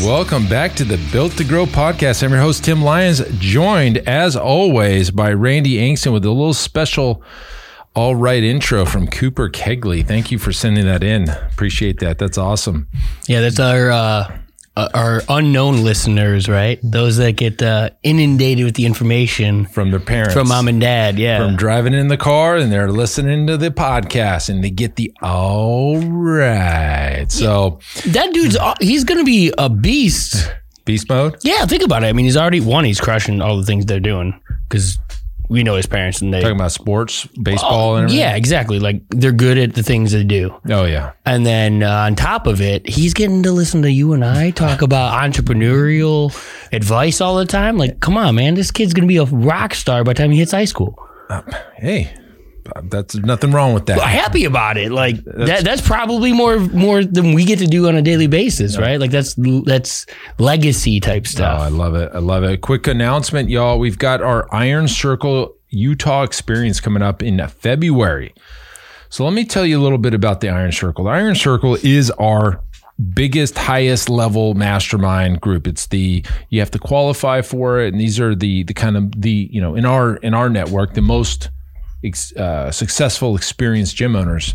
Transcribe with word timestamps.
Welcome 0.00 0.48
back 0.48 0.74
to 0.76 0.84
the 0.84 0.98
Built 1.12 1.32
to 1.32 1.44
Grow 1.44 1.66
podcast. 1.66 2.22
I'm 2.22 2.30
your 2.30 2.40
host, 2.40 2.64
Tim 2.64 2.80
Lyons, 2.80 3.20
joined 3.38 3.98
as 3.98 4.34
always 4.34 5.10
by 5.10 5.30
Randy 5.30 5.76
Angston 5.76 6.14
with 6.14 6.24
a 6.24 6.30
little 6.30 6.54
special 6.54 7.22
all 7.94 8.16
right 8.16 8.42
intro 8.42 8.86
from 8.86 9.08
Cooper 9.08 9.50
Kegley. 9.50 10.06
Thank 10.06 10.30
you 10.30 10.38
for 10.38 10.52
sending 10.52 10.86
that 10.86 11.02
in. 11.02 11.28
Appreciate 11.28 12.00
that. 12.00 12.16
That's 12.18 12.38
awesome. 12.38 12.88
Yeah, 13.28 13.42
that's 13.42 13.60
our 13.60 13.90
uh, 13.90 14.38
uh, 14.80 14.88
our 14.94 15.22
unknown 15.28 15.82
listeners, 15.84 16.48
right? 16.48 16.78
Those 16.82 17.16
that 17.18 17.32
get 17.32 17.62
uh, 17.62 17.90
inundated 18.02 18.64
with 18.64 18.74
the 18.74 18.86
information 18.86 19.66
From 19.66 19.90
their 19.90 20.00
parents. 20.00 20.34
from 20.34 20.48
mom 20.48 20.68
and 20.68 20.80
dad. 20.80 21.18
Yeah, 21.18 21.38
from 21.44 21.56
driving 21.56 21.92
in 21.94 22.08
the 22.08 22.16
car 22.16 22.56
and 22.56 22.70
they're 22.72 22.90
listening 22.90 23.46
to 23.48 23.56
the 23.56 23.70
podcast 23.70 24.48
and 24.48 24.62
they 24.64 24.70
get 24.70 24.96
the 24.96 25.12
all 25.22 25.98
right. 26.00 27.26
So 27.28 27.80
that 28.06 28.32
dude's 28.32 28.56
uh, 28.56 28.74
he's 28.80 29.04
gonna 29.04 29.24
be 29.24 29.52
a 29.58 29.68
beast. 29.68 30.52
beast 30.84 31.08
mode. 31.08 31.36
Yeah, 31.42 31.66
think 31.66 31.82
about 31.82 32.02
it. 32.04 32.06
I 32.06 32.12
mean, 32.12 32.24
he's 32.24 32.36
already 32.36 32.60
one. 32.60 32.84
He's 32.84 33.00
crushing 33.00 33.40
all 33.40 33.56
the 33.56 33.64
things 33.64 33.86
they're 33.86 34.00
doing 34.00 34.38
because 34.68 34.98
we 35.50 35.64
know 35.64 35.74
his 35.74 35.86
parents 35.86 36.22
and 36.22 36.32
they. 36.32 36.40
Talking 36.40 36.56
about 36.56 36.72
sports, 36.72 37.26
baseball, 37.26 37.96
and 37.96 38.04
everything. 38.04 38.20
yeah, 38.20 38.36
exactly. 38.36 38.78
Like 38.78 39.02
they're 39.10 39.32
good 39.32 39.58
at 39.58 39.74
the 39.74 39.82
things 39.82 40.12
they 40.12 40.22
do. 40.24 40.54
Oh 40.70 40.84
yeah. 40.84 41.12
And 41.26 41.44
then 41.44 41.82
uh, 41.82 41.90
on 41.90 42.14
top 42.14 42.46
of 42.46 42.60
it, 42.60 42.88
he's 42.88 43.12
getting 43.12 43.42
to 43.42 43.50
listen 43.52 43.82
to 43.82 43.90
you 43.90 44.12
and 44.12 44.24
I 44.24 44.52
talk 44.52 44.80
about 44.80 45.12
entrepreneurial 45.22 46.32
advice 46.72 47.20
all 47.20 47.36
the 47.36 47.44
time. 47.44 47.76
Like, 47.76 48.00
come 48.00 48.16
on, 48.16 48.36
man, 48.36 48.54
this 48.54 48.70
kid's 48.70 48.94
gonna 48.94 49.08
be 49.08 49.16
a 49.16 49.24
rock 49.24 49.74
star 49.74 50.04
by 50.04 50.12
the 50.12 50.18
time 50.18 50.30
he 50.30 50.38
hits 50.38 50.52
high 50.52 50.64
school. 50.64 50.96
Hey, 51.76 52.12
that's 52.84 53.14
nothing 53.16 53.52
wrong 53.52 53.74
with 53.74 53.86
that. 53.86 54.00
Happy 54.00 54.44
about 54.44 54.76
it, 54.76 54.92
like 54.92 55.22
that. 55.24 55.64
That's 55.64 55.80
probably 55.80 56.32
more 56.32 56.58
more 56.58 57.04
than 57.04 57.32
we 57.34 57.44
get 57.44 57.58
to 57.60 57.66
do 57.66 57.88
on 57.88 57.96
a 57.96 58.02
daily 58.02 58.26
basis, 58.26 58.78
right? 58.78 58.98
Like 59.00 59.10
that's 59.10 59.34
that's 59.64 60.06
legacy 60.38 61.00
type 61.00 61.24
Oh, 61.26 61.30
stuff. 61.30 61.60
I 61.60 61.68
love 61.68 61.94
it. 61.94 62.10
I 62.14 62.18
love 62.18 62.44
it. 62.44 62.60
Quick 62.60 62.86
announcement, 62.86 63.48
y'all. 63.50 63.78
We've 63.78 63.98
got 63.98 64.22
our 64.22 64.52
Iron 64.54 64.88
Circle 64.88 65.54
Utah 65.68 66.22
experience 66.22 66.80
coming 66.80 67.02
up 67.02 67.22
in 67.22 67.46
February. 67.48 68.34
So 69.08 69.24
let 69.24 69.32
me 69.34 69.44
tell 69.44 69.66
you 69.66 69.78
a 69.80 69.82
little 69.82 69.98
bit 69.98 70.14
about 70.14 70.40
the 70.40 70.48
Iron 70.48 70.72
Circle. 70.72 71.04
The 71.04 71.10
Iron 71.10 71.34
Circle 71.34 71.76
is 71.82 72.10
our 72.12 72.62
biggest, 73.14 73.56
highest 73.56 74.08
level 74.08 74.54
mastermind 74.54 75.40
group. 75.40 75.66
It's 75.66 75.86
the 75.86 76.24
you 76.50 76.60
have 76.60 76.70
to 76.72 76.78
qualify 76.78 77.42
for 77.42 77.80
it, 77.80 77.92
and 77.92 78.00
these 78.00 78.20
are 78.20 78.34
the 78.34 78.62
the 78.64 78.74
kind 78.74 78.96
of 78.96 79.20
the 79.20 79.48
you 79.50 79.60
know 79.60 79.74
in 79.74 79.84
our 79.84 80.16
in 80.16 80.34
our 80.34 80.48
network 80.48 80.94
the 80.94 81.02
most 81.02 81.50
ex, 82.04 82.34
uh, 82.36 82.70
successful, 82.70 83.36
experienced 83.36 83.96
gym 83.96 84.16
owners. 84.16 84.54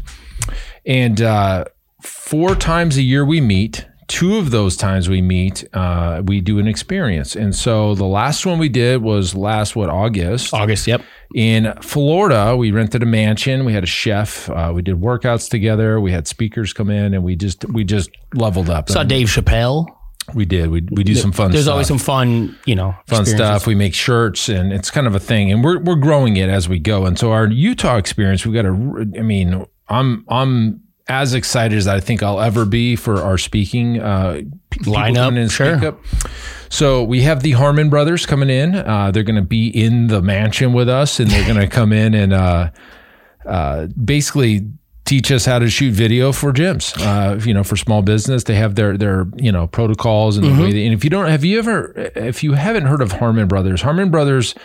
And 0.85 1.21
uh, 1.21 1.65
four 2.01 2.55
times 2.55 2.97
a 2.97 3.01
year 3.01 3.25
we 3.25 3.41
meet. 3.41 3.85
Two 4.07 4.37
of 4.37 4.51
those 4.51 4.77
times 4.77 5.09
we 5.09 5.19
meet, 5.19 5.65
uh, 5.73 6.21
we 6.23 6.39
do 6.39 6.59
an 6.59 6.67
experience. 6.67 7.35
And 7.35 7.55
so 7.55 7.95
the 7.95 8.05
last 8.05 8.45
one 8.45 8.59
we 8.59 8.69
did 8.69 9.01
was 9.01 9.33
last, 9.33 9.75
what, 9.75 9.89
August 9.89 10.53
August, 10.53 10.85
yep. 10.85 11.01
in 11.33 11.73
Florida. 11.81 12.55
We 12.55 12.69
rented 12.69 13.01
a 13.01 13.07
mansion. 13.07 13.65
We 13.65 13.73
had 13.73 13.83
a 13.83 13.87
chef. 13.87 14.47
Uh, 14.47 14.71
we 14.75 14.83
did 14.83 14.97
workouts 14.97 15.49
together. 15.49 15.99
We 15.99 16.11
had 16.11 16.27
speakers 16.27 16.71
come 16.71 16.91
in 16.91 17.15
and 17.15 17.23
we 17.23 17.35
just, 17.35 17.65
we 17.65 17.83
just 17.83 18.11
leveled 18.35 18.69
up. 18.69 18.89
Saw 18.89 19.03
Dave 19.03 19.27
Chappelle. 19.27 19.87
We 20.33 20.45
did. 20.45 20.69
We, 20.69 20.81
we 20.91 21.03
do 21.03 21.15
some 21.15 21.31
fun 21.31 21.45
stuff. 21.45 21.51
There's 21.51 21.63
stuff 21.65 21.73
always 21.73 21.87
some 21.87 21.99
fun, 21.99 22.57
you 22.65 22.75
know, 22.75 22.95
fun 23.07 23.25
stuff. 23.25 23.67
We 23.67 23.75
make 23.75 23.93
shirts, 23.93 24.49
and 24.49 24.73
it's 24.73 24.89
kind 24.89 25.07
of 25.07 25.15
a 25.15 25.19
thing, 25.19 25.51
and 25.51 25.63
we're 25.63 25.79
we're 25.79 25.95
growing 25.95 26.37
it 26.37 26.49
as 26.49 26.67
we 26.67 26.79
go. 26.79 27.05
And 27.05 27.17
so 27.19 27.31
our 27.31 27.47
Utah 27.47 27.97
experience, 27.97 28.45
we 28.45 28.53
got 28.53 28.65
a. 28.65 28.69
I 28.69 29.21
mean, 29.21 29.65
I'm 29.87 30.25
I'm 30.27 30.81
as 31.07 31.33
excited 31.35 31.77
as 31.77 31.87
I 31.87 31.99
think 31.99 32.23
I'll 32.23 32.41
ever 32.41 32.65
be 32.65 32.95
for 32.95 33.21
our 33.21 33.37
speaking 33.37 33.99
uh, 33.99 34.41
Lineup, 34.79 35.29
in 35.29 35.37
and 35.37 35.51
sure. 35.51 35.77
speak 35.77 35.87
up. 35.87 35.99
So 36.69 37.03
we 37.03 37.21
have 37.21 37.43
the 37.43 37.51
Harmon 37.51 37.89
brothers 37.89 38.25
coming 38.25 38.49
in. 38.49 38.75
Uh, 38.75 39.11
they're 39.11 39.23
going 39.23 39.35
to 39.35 39.41
be 39.41 39.67
in 39.67 40.07
the 40.07 40.21
mansion 40.21 40.73
with 40.73 40.89
us, 40.89 41.19
and 41.19 41.29
they're 41.29 41.47
going 41.47 41.59
to 41.59 41.67
come 41.67 41.93
in 41.93 42.15
and 42.15 42.33
uh, 42.33 42.71
uh, 43.45 43.87
basically 43.87 44.67
teach 45.05 45.31
us 45.31 45.45
how 45.45 45.59
to 45.59 45.69
shoot 45.69 45.93
video 45.93 46.31
for 46.31 46.51
gyms. 46.51 46.95
Uh, 46.99 47.39
you 47.45 47.53
know, 47.53 47.63
for 47.63 47.75
small 47.77 48.01
business, 48.01 48.43
they 48.43 48.55
have 48.55 48.75
their 48.75 48.97
their 48.97 49.27
you 49.35 49.51
know 49.51 49.67
protocols 49.67 50.37
and 50.37 50.45
the 50.45 50.61
way. 50.61 50.71
They, 50.73 50.85
and 50.85 50.93
if 50.93 51.03
you 51.03 51.09
don't, 51.09 51.27
have 51.27 51.45
you 51.45 51.57
ever, 51.59 51.93
if 52.15 52.43
you 52.43 52.53
haven't 52.53 52.85
heard 52.85 53.01
of 53.01 53.13
Harmon 53.13 53.47
Brothers, 53.47 53.81
Harmon 53.81 54.09
Brothers 54.09 54.55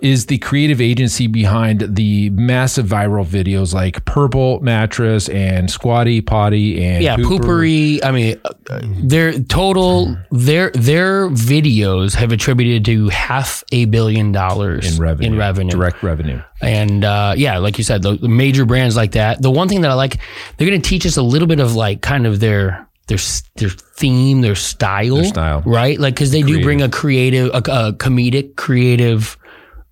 is 0.00 0.26
the 0.26 0.38
creative 0.38 0.80
agency 0.80 1.26
behind 1.26 1.80
the 1.96 2.30
massive 2.30 2.86
viral 2.86 3.24
videos 3.26 3.74
like 3.74 4.04
Purple 4.04 4.60
Mattress 4.60 5.28
and 5.28 5.70
Squatty 5.70 6.20
Potty 6.20 6.84
and 6.84 7.02
yeah, 7.02 7.16
Pooper. 7.16 7.40
Poo-Pourri. 7.40 8.00
I 8.04 8.10
mean, 8.10 8.40
uh, 8.44 8.80
their 9.02 9.38
total 9.40 10.16
their 10.30 10.70
their 10.72 11.28
videos 11.30 12.14
have 12.14 12.32
attributed 12.32 12.84
to 12.86 13.08
half 13.08 13.64
a 13.72 13.84
billion 13.86 14.32
dollars 14.32 14.96
in 14.96 15.02
revenue, 15.02 15.32
In 15.32 15.38
revenue, 15.38 15.70
direct 15.72 16.02
revenue. 16.02 16.40
and 16.60 17.04
uh, 17.04 17.34
yeah, 17.36 17.58
like 17.58 17.78
you 17.78 17.84
said, 17.84 18.02
the, 18.02 18.16
the 18.16 18.28
major 18.28 18.64
brands 18.64 18.96
like 18.96 19.12
that. 19.12 19.42
The 19.42 19.50
one 19.50 19.68
thing 19.68 19.80
that 19.82 19.90
I 19.90 19.94
like, 19.94 20.18
they're 20.56 20.68
going 20.68 20.80
to 20.80 20.88
teach 20.88 21.06
us 21.06 21.16
a 21.16 21.22
little 21.22 21.48
bit 21.48 21.60
of 21.60 21.74
like 21.74 22.02
kind 22.02 22.26
of 22.26 22.40
their 22.40 22.86
their 23.08 23.18
their 23.56 23.68
theme, 23.70 24.40
their 24.40 24.56
style, 24.56 25.22
style. 25.24 25.62
right? 25.64 25.98
Like 25.98 26.14
because 26.14 26.32
they 26.32 26.42
do 26.42 26.62
bring 26.62 26.82
a 26.82 26.88
creative, 26.88 27.48
a, 27.54 27.58
a 27.58 27.92
comedic, 27.92 28.56
creative, 28.56 29.36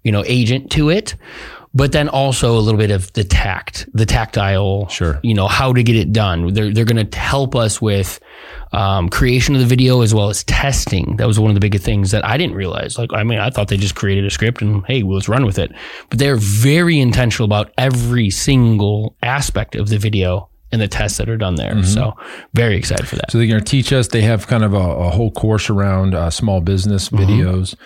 you 0.05 0.13
know, 0.13 0.23
agent 0.27 0.71
to 0.73 0.91
it. 0.91 1.17
But 1.77 1.91
then 1.91 2.09
also 2.09 2.57
a 2.57 2.61
little 2.61 2.79
bit 2.79 2.93
of 2.93 3.13
the 3.15 3.25
tact, 3.25 3.89
the 3.93 4.07
tactile, 4.07 4.87
Sure. 4.91 5.19
You 5.25 5.35
know 5.35 5.49
how 5.49 5.73
to 5.73 5.83
get 5.83 5.97
it 5.97 6.13
done. 6.13 6.55
They're 6.55 6.73
they're 6.73 6.85
going 6.85 7.05
to 7.05 7.19
help 7.19 7.57
us 7.57 7.83
with 7.83 8.21
um, 8.73 9.09
creation 9.09 9.57
of 9.57 9.61
the 9.61 9.67
video 9.67 10.01
as 10.03 10.15
well 10.15 10.31
as 10.31 10.45
testing. 10.45 11.17
That 11.17 11.27
was 11.27 11.41
one 11.41 11.51
of 11.51 11.55
the 11.55 11.61
big 11.61 11.81
things 11.81 12.13
that 12.13 12.25
I 12.25 12.37
didn't 12.37 12.55
realize. 12.55 12.97
Like, 12.97 13.13
I 13.13 13.25
mean, 13.25 13.41
I 13.41 13.51
thought 13.51 13.67
they 13.67 13.77
just 13.77 13.97
created 13.97 14.25
a 14.25 14.31
script 14.31 14.63
and 14.63 14.87
hey, 14.87 15.03
well, 15.03 15.17
let's 15.17 15.29
run 15.29 15.45
with 15.45 15.59
it. 15.59 15.73
But 16.11 16.21
they're 16.21 16.37
very 16.37 17.01
intentional 17.01 17.47
about 17.47 17.73
every 17.77 18.31
single 18.31 19.17
aspect 19.23 19.75
of 19.75 19.89
the 19.89 19.99
video 19.99 20.49
and 20.71 20.81
the 20.81 20.89
tests 20.89 21.19
that 21.19 21.29
are 21.29 21.37
done 21.37 21.55
there. 21.55 21.83
So 21.85 22.15
very 22.55 22.77
excited 22.77 23.07
for 23.07 23.15
that. 23.17 23.31
So 23.31 23.39
they're 23.39 23.47
going 23.47 23.63
to 23.63 23.65
teach 23.65 23.93
us. 23.93 24.09
They 24.09 24.23
have 24.23 24.47
kind 24.49 24.65
of 24.65 24.75
a, 24.75 24.77
a 24.77 25.11
whole 25.11 25.31
course 25.31 25.71
around 25.71 26.15
uh, 26.15 26.31
small 26.31 26.61
business 26.61 27.09
Mm-hmm. 27.09 27.79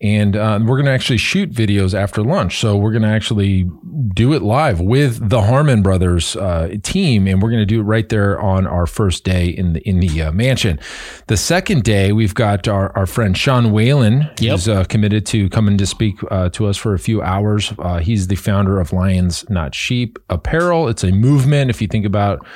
And 0.00 0.36
uh, 0.36 0.58
we're 0.60 0.76
going 0.76 0.86
to 0.86 0.92
actually 0.92 1.16
shoot 1.16 1.50
videos 1.50 1.94
after 1.94 2.22
lunch. 2.22 2.58
So 2.58 2.76
we're 2.76 2.92
going 2.92 3.02
to 3.02 3.08
actually 3.08 3.70
do 4.14 4.34
it 4.34 4.42
live 4.42 4.80
with 4.80 5.28
the 5.30 5.42
Harmon 5.42 5.82
Brothers 5.82 6.36
uh, 6.36 6.74
team, 6.82 7.26
and 7.26 7.42
we're 7.42 7.50
going 7.50 7.62
to 7.62 7.66
do 7.66 7.80
it 7.80 7.84
right 7.84 8.08
there 8.08 8.38
on 8.38 8.66
our 8.66 8.86
first 8.86 9.24
day 9.24 9.48
in 9.48 9.72
the 9.72 9.80
in 9.88 10.00
the 10.00 10.22
uh, 10.22 10.32
mansion. 10.32 10.78
The 11.28 11.36
second 11.36 11.82
day, 11.84 12.12
we've 12.12 12.34
got 12.34 12.68
our, 12.68 12.96
our 12.96 13.06
friend 13.06 13.36
Sean 13.36 13.72
Whalen. 13.72 14.22
Yep. 14.38 14.38
He's 14.38 14.68
uh, 14.68 14.84
committed 14.84 15.24
to 15.26 15.48
coming 15.48 15.78
to 15.78 15.86
speak 15.86 16.18
uh, 16.30 16.50
to 16.50 16.66
us 16.66 16.76
for 16.76 16.94
a 16.94 16.98
few 16.98 17.22
hours. 17.22 17.72
Uh, 17.78 17.98
he's 17.98 18.26
the 18.26 18.36
founder 18.36 18.80
of 18.80 18.92
Lions 18.92 19.48
Not 19.48 19.74
Sheep 19.74 20.18
Apparel. 20.28 20.88
It's 20.88 21.04
a 21.04 21.12
movement. 21.12 21.70
If 21.70 21.80
you 21.80 21.88
think 21.88 22.04
about 22.04 22.46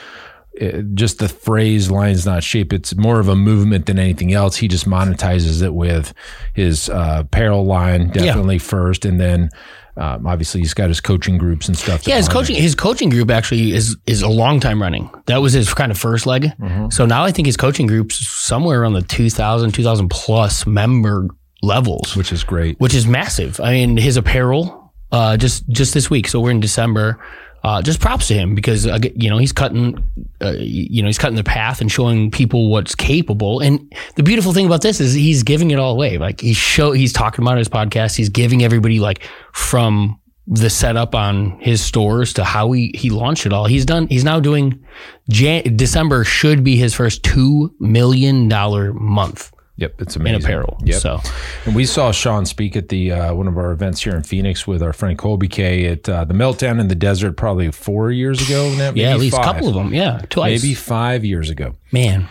uh, 0.61 0.83
just 0.95 1.19
the 1.19 1.29
phrase 1.29 1.91
"lions 1.91 2.25
not 2.27 2.43
sheep." 2.43 2.73
It's 2.73 2.97
more 2.97 3.21
of 3.21 3.29
a 3.29 3.37
movement 3.37 3.87
than 3.87 3.99
anything 3.99 4.33
else. 4.33 4.57
He 4.57 4.69
just 4.69 4.87
monetizes 4.87 5.63
it 5.63 5.75
with 5.75 6.15
his 6.55 6.89
uh, 6.89 7.19
apparel 7.21 7.65
line, 7.65 8.11
definitely 8.11 8.59
first, 8.59 9.05
and 9.05 9.21
then 9.21 9.51
um, 9.97 10.27
obviously 10.27 10.61
he's 10.61 10.75
got 10.75 10.89
his 10.89 11.01
coaching 11.01 11.37
groups 11.37 11.69
and 11.69 11.77
stuff. 11.77 12.07
Yeah, 12.07 12.17
his 12.17 12.29
coaching 12.29 12.57
his 12.57 12.75
coaching 12.75 13.11
group 13.11 13.31
actually 13.31 13.73
is 13.73 13.97
is 14.07 14.23
a 14.23 14.29
long 14.29 14.61
time 14.61 14.81
running. 14.81 15.11
That 15.27 15.43
was 15.43 15.53
his 15.53 15.75
kind 15.75 15.93
of 15.93 15.99
first 15.99 16.27
leg. 16.27 16.45
Mm-hmm. 16.45 16.89
So 16.91 17.07
now 17.07 17.25
I 17.25 17.33
think 17.33 17.47
his 17.47 17.57
coaching 17.57 17.87
group's 17.87 18.17
somewhere 18.27 18.83
around 18.83 18.95
the 18.95 19.03
2000 19.03 19.73
2000 19.73 20.09
plus 20.09 20.67
member 20.67 21.29
levels, 21.63 22.17
which 22.17 22.33
is 22.33 22.45
great. 22.45 22.79
which 22.81 22.95
is 22.95 23.07
massive. 23.07 23.61
I 23.61 23.73
mean, 23.73 23.97
his 23.97 24.17
apparel 24.17 24.93
uh, 25.13 25.37
just 25.37 25.69
just 25.69 25.95
this 25.95 26.09
week. 26.09 26.29
So 26.29 26.41
we're 26.41 26.51
in 26.53 26.61
December. 26.61 27.19
Uh, 27.63 27.83
just 27.83 28.01
props 28.01 28.29
to 28.29 28.35
him 28.35 28.55
because 28.55 28.87
uh, 28.87 28.99
you 29.15 29.29
know 29.29 29.37
he's 29.37 29.53
cutting, 29.53 30.03
uh, 30.41 30.55
you 30.59 31.03
know 31.03 31.09
he's 31.09 31.19
cutting 31.19 31.37
the 31.37 31.45
path 31.45 31.83
and 31.83 31.93
showing 31.93 32.31
people 32.31 32.71
what's 32.71 32.95
capable. 32.95 33.61
And 33.61 33.93
the 34.17 34.23
beautiful 34.23 34.55
thing 34.55 34.65
about 34.65 34.81
this 34.81 34.99
is 34.99 35.13
he's 35.13 35.43
giving 35.43 35.71
it 35.71 35.79
all 35.79 35.93
away. 35.93 36.17
Like 36.17 36.41
he's 36.41 36.57
show 36.57 36.93
he's 36.93 37.13
talking 37.13 37.45
about 37.45 37.59
his 37.59 37.69
podcast. 37.69 38.17
He's 38.17 38.31
giving 38.31 38.63
everybody 38.63 38.99
like 38.99 39.29
from 39.53 40.19
the 40.47 40.71
setup 40.71 41.15
on 41.15 41.61
his 41.61 41.83
stores 41.83 42.33
to 42.35 42.45
how 42.45 42.73
he 42.73 42.93
he 42.95 43.11
launched 43.11 43.45
it 43.45 43.53
all. 43.53 43.67
He's 43.67 43.85
done. 43.85 44.07
He's 44.09 44.25
now 44.25 44.41
doing. 44.41 44.83
Jan- 45.29 45.77
December 45.77 46.25
should 46.25 46.65
be 46.65 46.77
his 46.77 46.95
first 46.95 47.23
two 47.23 47.75
million 47.79 48.49
dollar 48.49 48.95
month 48.95 49.53
Yep, 49.81 50.03
it's 50.03 50.15
in 50.15 50.23
amazing. 50.23 50.45
apparel. 50.45 50.79
Yep. 50.85 51.01
So 51.01 51.21
And 51.65 51.75
we 51.75 51.87
saw 51.87 52.13
Sean 52.13 52.47
speak 52.47 52.77
at 52.77 52.91
the 52.91 53.13
uh, 53.13 53.35
one 53.35 53.49
of 53.49 53.57
our 53.57 53.73
events 53.73 54.03
here 54.05 54.15
in 54.15 54.23
Phoenix 54.23 54.67
with 54.67 54.83
our 54.83 54.93
friend 54.93 55.17
Colby 55.19 55.49
K 55.49 55.87
at 55.87 56.09
uh, 56.09 56.25
the 56.25 56.35
Meltdown 56.35 56.79
in 56.81 56.89
the 56.89 56.95
Desert, 56.95 57.37
probably 57.37 57.71
four 57.73 58.11
years 58.11 58.47
ago. 58.47 58.73
Now, 58.77 58.93
yeah, 58.95 59.13
at 59.13 59.19
least 59.19 59.37
a 59.39 59.43
couple 59.43 59.69
of 59.69 59.75
them. 59.75 59.93
Yeah, 59.93 60.21
twice. 60.29 60.63
maybe 60.63 60.75
five 60.75 61.25
years 61.25 61.51
ago. 61.51 61.77
man. 61.91 62.29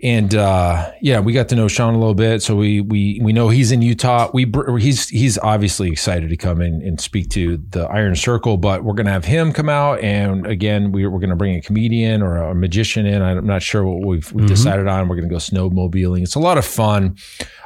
And 0.00 0.32
uh, 0.32 0.92
yeah, 1.00 1.18
we 1.18 1.32
got 1.32 1.48
to 1.48 1.56
know 1.56 1.66
Sean 1.66 1.94
a 1.94 1.98
little 1.98 2.14
bit, 2.14 2.40
so 2.40 2.54
we 2.54 2.80
we 2.80 3.20
we 3.20 3.32
know 3.32 3.48
he's 3.48 3.72
in 3.72 3.82
Utah. 3.82 4.30
We 4.32 4.46
he's 4.78 5.08
he's 5.08 5.38
obviously 5.38 5.90
excited 5.90 6.30
to 6.30 6.36
come 6.36 6.60
in 6.60 6.82
and 6.82 7.00
speak 7.00 7.30
to 7.30 7.56
the 7.70 7.84
Iron 7.86 8.14
Circle, 8.14 8.58
but 8.58 8.84
we're 8.84 8.94
gonna 8.94 9.10
have 9.10 9.24
him 9.24 9.52
come 9.52 9.68
out, 9.68 10.00
and 10.00 10.46
again, 10.46 10.92
we, 10.92 11.04
we're 11.08 11.18
gonna 11.18 11.34
bring 11.34 11.56
a 11.56 11.60
comedian 11.60 12.22
or 12.22 12.36
a 12.36 12.54
magician 12.54 13.06
in. 13.06 13.22
I'm 13.22 13.44
not 13.44 13.60
sure 13.60 13.84
what 13.84 14.06
we've, 14.06 14.32
we've 14.32 14.46
decided 14.46 14.86
on. 14.86 15.08
We're 15.08 15.16
gonna 15.16 15.28
go 15.28 15.36
snowmobiling. 15.36 16.22
It's 16.22 16.36
a 16.36 16.40
lot 16.40 16.58
of 16.58 16.64
fun. 16.64 17.16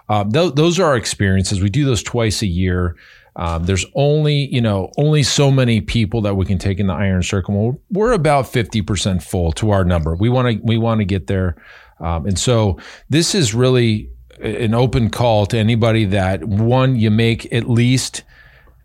Uh, 0.09 0.25
th- 0.25 0.55
those 0.55 0.79
are 0.79 0.85
our 0.87 0.97
experiences. 0.97 1.61
We 1.61 1.69
do 1.69 1.85
those 1.85 2.03
twice 2.03 2.41
a 2.41 2.47
year. 2.47 2.97
Um, 3.37 3.65
there's 3.65 3.87
only, 3.95 4.47
you 4.53 4.61
know, 4.61 4.91
only 4.99 5.23
so 5.23 5.51
many 5.51 5.81
people 5.81 6.21
that 6.23 6.37
we 6.37 6.45
can 6.45 6.59
take 6.59 6.79
in 6.79 6.87
the 6.87 6.93
Iron 6.93 7.23
Circle. 7.23 7.81
We're, 7.91 8.13
about 8.13 8.45
50% 8.45 9.23
full 9.23 9.53
to 9.53 9.71
our 9.71 9.85
number. 9.85 10.15
We 10.15 10.29
want 10.29 10.49
to, 10.49 10.63
we 10.63 10.77
want 10.77 11.01
to 11.01 11.07
get 11.07 11.29
there. 11.29 11.57
Um, 12.03 12.27
and 12.27 12.39
so 12.39 12.79
this 13.09 13.35
is 13.35 13.55
really 13.55 14.11
an 14.41 14.75
open 14.75 15.09
call 15.09 15.47
to 15.47 15.59
anybody 15.59 16.05
that 16.07 16.45
one, 16.45 16.97
you 16.97 17.11
make 17.11 17.53
at 17.53 17.69
least 17.69 18.25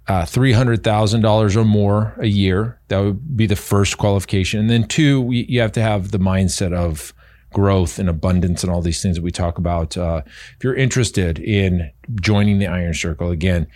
uh, 0.08 0.22
$300,000 0.22 1.56
or 1.56 1.66
more 1.66 2.16
a 2.20 2.28
year. 2.28 2.80
That 2.88 3.00
would 3.00 3.36
be 3.36 3.48
the 3.48 3.56
first 3.56 3.98
qualification. 3.98 4.60
And 4.60 4.70
then 4.70 4.88
two, 4.88 5.30
you 5.32 5.60
have 5.60 5.74
to 5.74 5.82
have 5.82 6.12
the 6.12 6.20
mindset 6.20 6.74
of 6.74 7.14
growth 7.54 7.98
and 7.98 8.08
abundance 8.08 8.64
and 8.64 8.72
all 8.72 8.82
these 8.82 9.02
things 9.02 9.16
that 9.16 9.24
we 9.24 9.32
talk 9.32 9.58
about. 9.58 9.98
Uh, 9.98 10.22
if 10.26 10.64
you're 10.64 10.76
interested 10.76 11.40
in 11.40 11.92
joining 12.22 12.60
the 12.60 12.68
Iron 12.68 12.94
Circle, 12.94 13.32
again, 13.32 13.68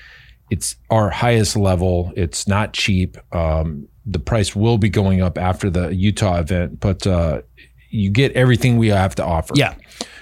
it's 0.49 0.75
our 0.89 1.09
highest 1.09 1.55
level. 1.55 2.13
It's 2.15 2.47
not 2.47 2.73
cheap. 2.73 3.17
Um, 3.33 3.87
the 4.05 4.19
price 4.19 4.55
will 4.55 4.77
be 4.77 4.89
going 4.89 5.21
up 5.21 5.37
after 5.37 5.69
the 5.69 5.95
Utah 5.95 6.39
event, 6.39 6.79
but 6.79 7.05
uh, 7.07 7.41
you 7.91 8.09
get 8.09 8.31
everything 8.33 8.77
we 8.77 8.87
have 8.89 9.15
to 9.15 9.25
offer. 9.25 9.53
Yeah. 9.55 9.75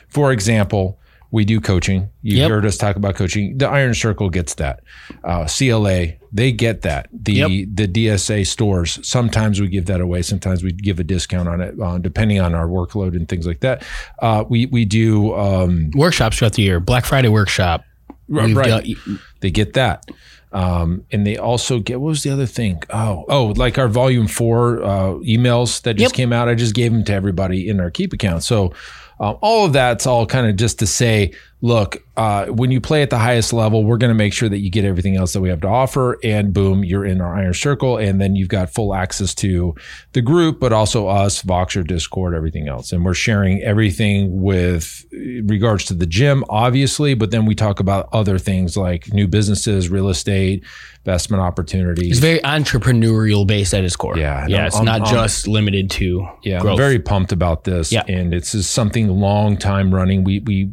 For 0.10 0.31
example, 0.31 0.98
we 1.31 1.45
do 1.45 1.62
coaching. 1.62 2.10
You 2.24 2.38
Yep. 2.39 2.50
heard 2.50 2.66
us 2.66 2.75
talk 2.77 2.95
about 2.95 3.13
coaching. 3.16 3.57
The 3.60 3.68
Iron 3.69 3.94
Circle 3.94 4.31
gets 4.31 4.56
that. 4.56 4.80
Uh, 5.24 5.45
CLA, 5.45 6.13
they 6.33 6.51
get 6.51 6.81
that. 6.81 7.07
The 7.13 7.33
Yep. 7.33 7.50
the 7.75 7.88
DSA 7.88 8.44
stores, 8.48 8.98
sometimes 9.07 9.62
we 9.62 9.68
give 9.68 9.86
that 9.86 10.01
away. 10.01 10.24
Sometimes 10.24 10.63
we 10.63 10.71
give 10.71 11.00
a 11.00 11.04
discount 11.04 11.48
on 11.48 11.62
it, 11.62 11.75
uh, 11.80 12.00
depending 12.00 12.39
on 12.39 12.56
our 12.56 12.66
workload 12.68 13.16
and 13.16 13.27
things 13.30 13.45
like 13.45 13.60
that. 13.60 13.83
Uh, 14.19 14.44
we 14.50 14.66
we 14.66 14.86
do 14.86 15.36
um, 15.36 15.92
Workshops 15.94 16.38
throughout 16.39 16.54
the 16.54 16.63
year. 16.63 16.80
Black 16.80 17.06
Friday 17.06 17.30
workshop. 17.30 17.83
Right. 18.27 18.54
done- 18.56 19.19
They 19.42 19.51
get 19.51 19.74
that. 19.74 20.06
Um, 20.51 21.06
and 21.12 21.28
they 21.28 21.38
also 21.38 21.80
get 21.80 22.01
what 22.01 22.07
was 22.10 22.24
the 22.24 22.31
other 22.31 22.46
thing? 22.48 22.81
Oh, 22.90 23.25
oh, 23.30 23.46
like 23.56 23.78
our 23.78 23.88
volume 23.88 24.28
four 24.28 24.81
uh, 24.84 25.13
emails 25.19 25.81
that 25.84 25.94
just 25.96 26.13
Yep. 26.13 26.18
came 26.18 26.34
out. 26.34 26.50
I 26.50 26.56
just 26.56 26.74
gave 26.74 26.92
them 26.92 27.04
to 27.06 27.13
everybody 27.13 27.69
in 27.69 27.80
our 27.80 27.92
Keap 27.92 28.13
account. 28.13 28.44
So 28.44 28.74
um, 29.19 29.38
all 29.42 29.66
of 29.66 29.74
that's 29.74 30.07
all 30.07 30.25
kind 30.25 30.48
of 30.48 30.56
just 30.56 30.80
to 30.80 30.88
say, 30.88 31.34
look, 31.61 31.97
uh, 32.15 32.45
when 32.47 32.71
you 32.71 32.79
play 32.79 33.01
at 33.01 33.09
the 33.09 33.17
highest 33.17 33.51
level, 33.51 33.83
we're 33.83 33.97
going 33.97 34.09
to 34.09 34.15
make 34.15 34.31
sure 34.33 34.47
that 34.47 34.59
you 34.59 34.69
get 34.69 34.85
everything 34.85 35.17
else 35.17 35.33
that 35.33 35.41
we 35.41 35.50
have 35.50 35.59
to 35.61 35.67
offer, 35.67 36.17
and 36.23 36.53
boom, 36.53 36.83
you're 36.85 37.06
in 37.06 37.19
our 37.19 37.35
Iron 37.35 37.53
Circle, 37.53 37.97
and 37.97 38.19
then 38.21 38.35
you've 38.35 38.47
got 38.47 38.69
full 38.73 38.94
access 38.95 39.33
to 39.35 39.75
the 40.13 40.21
group, 40.21 40.59
but 40.59 40.71
also 40.71 41.07
us, 41.07 41.41
Voxer, 41.44 41.85
Discord, 41.85 42.33
everything 42.33 42.67
else, 42.69 42.91
and 42.94 43.03
we're 43.03 43.13
sharing 43.13 43.61
everything 43.61 44.41
with 44.41 45.06
regards 45.11 45.83
to 45.85 45.94
the 45.94 46.06
gym, 46.06 46.44
obviously, 46.50 47.13
but 47.13 47.31
then 47.31 47.45
we 47.45 47.56
talk 47.56 47.79
about 47.81 48.07
other 48.13 48.38
things 48.38 48.77
like 48.77 49.11
new 49.13 49.27
businesses, 49.27 49.89
real 49.89 50.07
estate, 50.09 50.63
investment 51.06 51.41
opportunities. 51.41 52.11
It's 52.11 52.19
very 52.19 52.39
entrepreneurial 52.39 53.45
based 53.47 53.73
at 53.73 53.83
its 53.83 53.95
core. 53.95 54.17
Yeah, 54.17 54.45
Yeah. 54.47 54.57
no, 54.59 54.65
it's 54.65 54.75
I'm- 54.75 54.85
not 54.85 55.01
I'm- 55.01 55.13
just 55.13 55.47
limited 55.47 55.89
to 55.91 56.27
Yeah, 56.44 56.59
growth. 56.59 56.71
I'm 56.73 56.77
very 56.77 57.00
pumped 57.00 57.31
about 57.31 57.63
this. 57.63 57.91
Yeah. 57.91 58.03
And 58.07 58.33
it's 58.33 58.51
just 58.51 58.71
something 58.71 59.07
long 59.09 59.57
time 59.57 59.94
running. 59.94 60.23
We 60.23 60.39
we 60.39 60.69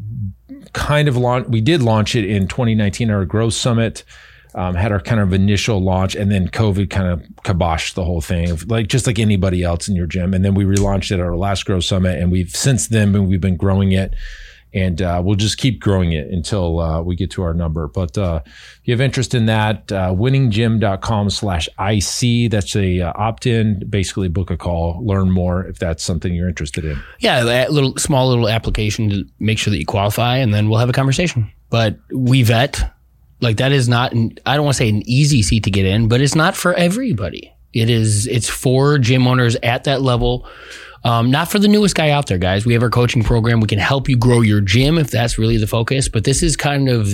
kind 0.76 1.08
of 1.08 1.16
launch 1.16 1.48
we 1.48 1.62
did 1.62 1.82
launch 1.82 2.14
it 2.14 2.28
in 2.28 2.46
2019 2.46 3.10
our 3.10 3.24
growth 3.24 3.54
summit. 3.54 4.04
Um, 4.54 4.74
had 4.74 4.90
our 4.90 5.00
kind 5.00 5.20
of 5.20 5.34
initial 5.34 5.82
launch 5.82 6.14
and 6.14 6.30
then 6.32 6.48
COVID 6.48 6.88
kind 6.88 7.08
of 7.08 7.20
kiboshed 7.44 7.92
the 7.92 8.04
whole 8.04 8.22
thing, 8.22 8.56
like 8.68 8.86
just 8.86 9.06
like 9.06 9.18
anybody 9.18 9.62
else 9.62 9.86
in 9.86 9.94
your 9.94 10.06
gym. 10.06 10.32
And 10.32 10.42
then 10.42 10.54
we 10.54 10.64
relaunched 10.64 11.10
it 11.10 11.14
at 11.14 11.20
our 11.20 11.36
last 11.36 11.66
growth 11.66 11.84
summit, 11.84 12.18
and 12.18 12.32
we've 12.32 12.48
since 12.48 12.88
then 12.88 13.12
been, 13.12 13.26
we've 13.26 13.40
been 13.40 13.58
growing 13.58 13.92
it, 13.92 14.14
and 14.74 15.00
uh, 15.00 15.22
we'll 15.24 15.36
just 15.36 15.58
keep 15.58 15.80
growing 15.80 16.12
it 16.12 16.28
until 16.30 16.80
uh, 16.80 17.00
we 17.00 17.16
get 17.16 17.30
to 17.32 17.42
our 17.42 17.54
number. 17.54 17.88
But 17.88 18.18
uh, 18.18 18.40
if 18.44 18.80
you 18.84 18.92
have 18.92 19.00
interest 19.00 19.34
in 19.34 19.46
that, 19.46 19.90
uh, 19.90 20.10
winninggym.com 20.10 21.30
slash 21.30 21.68
IC. 21.78 22.50
That's 22.50 22.76
a 22.76 23.00
uh, 23.00 23.12
opt 23.16 23.46
in, 23.46 23.88
basically 23.88 24.28
book 24.28 24.50
a 24.50 24.56
call, 24.56 25.04
learn 25.04 25.30
more 25.30 25.64
if 25.64 25.78
that's 25.78 26.02
something 26.02 26.34
you're 26.34 26.48
interested 26.48 26.84
in. 26.84 27.00
Yeah, 27.20 27.44
that 27.44 27.72
little 27.72 27.96
small 27.96 28.28
little 28.28 28.48
application 28.48 29.10
to 29.10 29.24
make 29.38 29.58
sure 29.58 29.70
that 29.70 29.78
you 29.78 29.86
qualify, 29.86 30.36
and 30.36 30.52
then 30.52 30.68
we'll 30.68 30.80
have 30.80 30.90
a 30.90 30.94
conversation. 30.94 31.50
But 31.70 31.98
we 32.12 32.42
vet 32.42 32.92
like 33.40 33.56
that 33.58 33.72
is 33.72 33.88
not. 33.88 34.12
An, 34.12 34.36
I 34.46 34.56
don't 34.56 34.64
want 34.64 34.76
to 34.76 34.78
say 34.78 34.88
an 34.88 35.02
easy 35.08 35.42
seat 35.42 35.64
to 35.64 35.70
get 35.70 35.86
in, 35.86 36.08
but 36.08 36.20
it's 36.20 36.34
not 36.34 36.56
for 36.56 36.74
everybody. 36.74 37.52
It 37.72 37.90
is. 37.90 38.26
It's 38.26 38.48
for 38.48 38.98
gym 38.98 39.26
owners 39.26 39.56
at 39.62 39.84
that 39.84 40.00
level. 40.00 40.48
Um, 41.06 41.30
not 41.30 41.50
for 41.50 41.58
the 41.58 41.68
newest 41.68 41.94
guy 41.94 42.10
out 42.10 42.26
there, 42.26 42.38
guys. 42.38 42.66
We 42.66 42.72
have 42.72 42.82
our 42.82 42.90
coaching 42.90 43.22
program. 43.22 43.60
We 43.60 43.68
can 43.68 43.78
help 43.78 44.08
you 44.08 44.16
grow 44.18 44.40
your 44.40 44.60
gym 44.60 44.98
if 44.98 45.10
that's 45.10 45.38
really 45.38 45.56
the 45.56 45.66
focus. 45.66 46.08
But 46.08 46.24
this 46.24 46.42
is 46.42 46.56
kind 46.56 46.88
of 46.88 47.08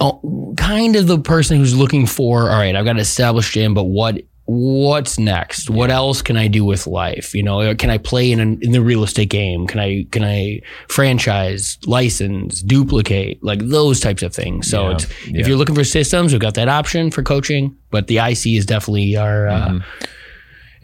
oh, 0.00 0.54
kind 0.56 0.96
of 0.96 1.06
the 1.06 1.18
person 1.18 1.58
who's 1.58 1.76
looking 1.76 2.06
for 2.06 2.50
all 2.50 2.58
right 2.58 2.74
i've 2.74 2.84
got 2.84 2.92
an 2.92 2.98
established 2.98 3.52
gym 3.52 3.74
but 3.74 3.84
what 3.84 4.18
what's 4.46 5.18
next 5.18 5.70
what 5.70 5.90
else 5.90 6.20
can 6.20 6.36
i 6.36 6.46
do 6.46 6.64
with 6.64 6.86
life 6.86 7.34
you 7.34 7.42
know 7.42 7.74
can 7.76 7.88
i 7.90 7.96
play 7.96 8.30
in, 8.30 8.40
an, 8.40 8.58
in 8.60 8.72
the 8.72 8.82
real 8.82 9.02
estate 9.02 9.30
game 9.30 9.66
can 9.66 9.80
i 9.80 10.04
can 10.10 10.22
i 10.22 10.60
franchise 10.88 11.78
license 11.86 12.60
duplicate 12.62 13.42
like 13.42 13.58
those 13.60 14.00
types 14.00 14.22
of 14.22 14.34
things 14.34 14.68
so 14.68 14.88
Yeah, 14.88 14.94
it's, 14.94 15.26
yeah. 15.26 15.40
if 15.40 15.48
you're 15.48 15.56
looking 15.56 15.74
for 15.74 15.84
systems 15.84 16.32
we've 16.32 16.40
got 16.40 16.54
that 16.54 16.68
option 16.68 17.10
for 17.10 17.22
coaching 17.22 17.74
but 17.90 18.06
the 18.06 18.18
ic 18.18 18.46
is 18.46 18.66
definitely 18.66 19.16
our 19.16 19.48
uh, 19.48 19.78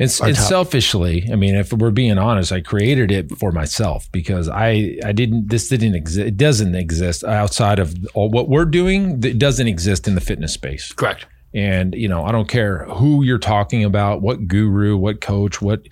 It's, 0.00 0.19
it's 0.23 0.49
selfishly. 0.49 1.29
I 1.31 1.37
mean, 1.37 1.55
if 1.55 1.75
we're 1.75 1.91
being 1.91 2.17
honest, 2.17 2.52
I 2.52 2.62
created 2.62 3.12
it 3.12 3.37
for 3.37 3.52
myself 3.52 4.11
because 4.12 4.49
I 4.49 4.97
I 5.05 5.12
didn't. 5.12 5.49
This 5.49 5.69
didn't 5.69 5.94
exist. 5.94 6.26
It 6.26 6.37
doesn't 6.38 6.75
exist 6.75 7.23
outside 7.23 7.79
of 7.79 7.94
all 8.14 8.31
what 8.31 8.49
we're 8.49 8.64
doing. 8.64 9.23
It 9.23 9.38
doesn't 9.38 9.69
exist 9.69 10.08
in 10.08 10.14
the 10.14 10.23
fitness 10.23 10.55
space. 10.55 10.91
correct 10.93 11.26
And 11.52 11.94
you 11.94 12.08
know, 12.08 12.25
I 12.25 12.32
don't 12.32 12.49
care 12.49 12.87
who 12.87 13.23
you're 13.23 13.38
talking 13.38 13.84
about, 13.84 14.22
what 14.22 14.48
guru, 14.48 14.96
what 14.96 15.20
coach, 15.20 15.60
what 15.60 15.86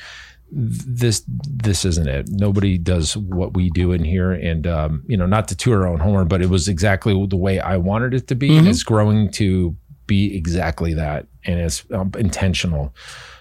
this 0.50 1.22
this 1.28 1.84
isn't 1.84 2.08
it. 2.08 2.28
Nobody 2.30 2.78
does 2.78 3.14
what 3.14 3.54
we 3.54 3.68
do 3.68 3.92
in 3.92 4.04
here, 4.04 4.32
and 4.32 4.66
um, 4.66 5.02
you 5.06 5.18
know, 5.18 5.26
not 5.26 5.48
to 5.48 5.54
toot 5.54 5.74
our 5.74 5.86
own 5.86 6.00
horn, 6.00 6.28
but 6.28 6.40
it 6.40 6.48
was 6.48 6.68
exactly 6.68 7.12
the 7.26 7.36
way 7.36 7.60
I 7.60 7.76
wanted 7.76 8.14
it 8.14 8.26
to 8.28 8.34
be, 8.34 8.56
and 8.56 8.66
it's 8.66 8.82
growing 8.82 9.30
to 9.32 9.76
be 10.06 10.34
exactly 10.34 10.94
that, 10.94 11.26
and 11.44 11.60
it's 11.60 11.84
um, 11.92 12.10
intentional. 12.18 12.94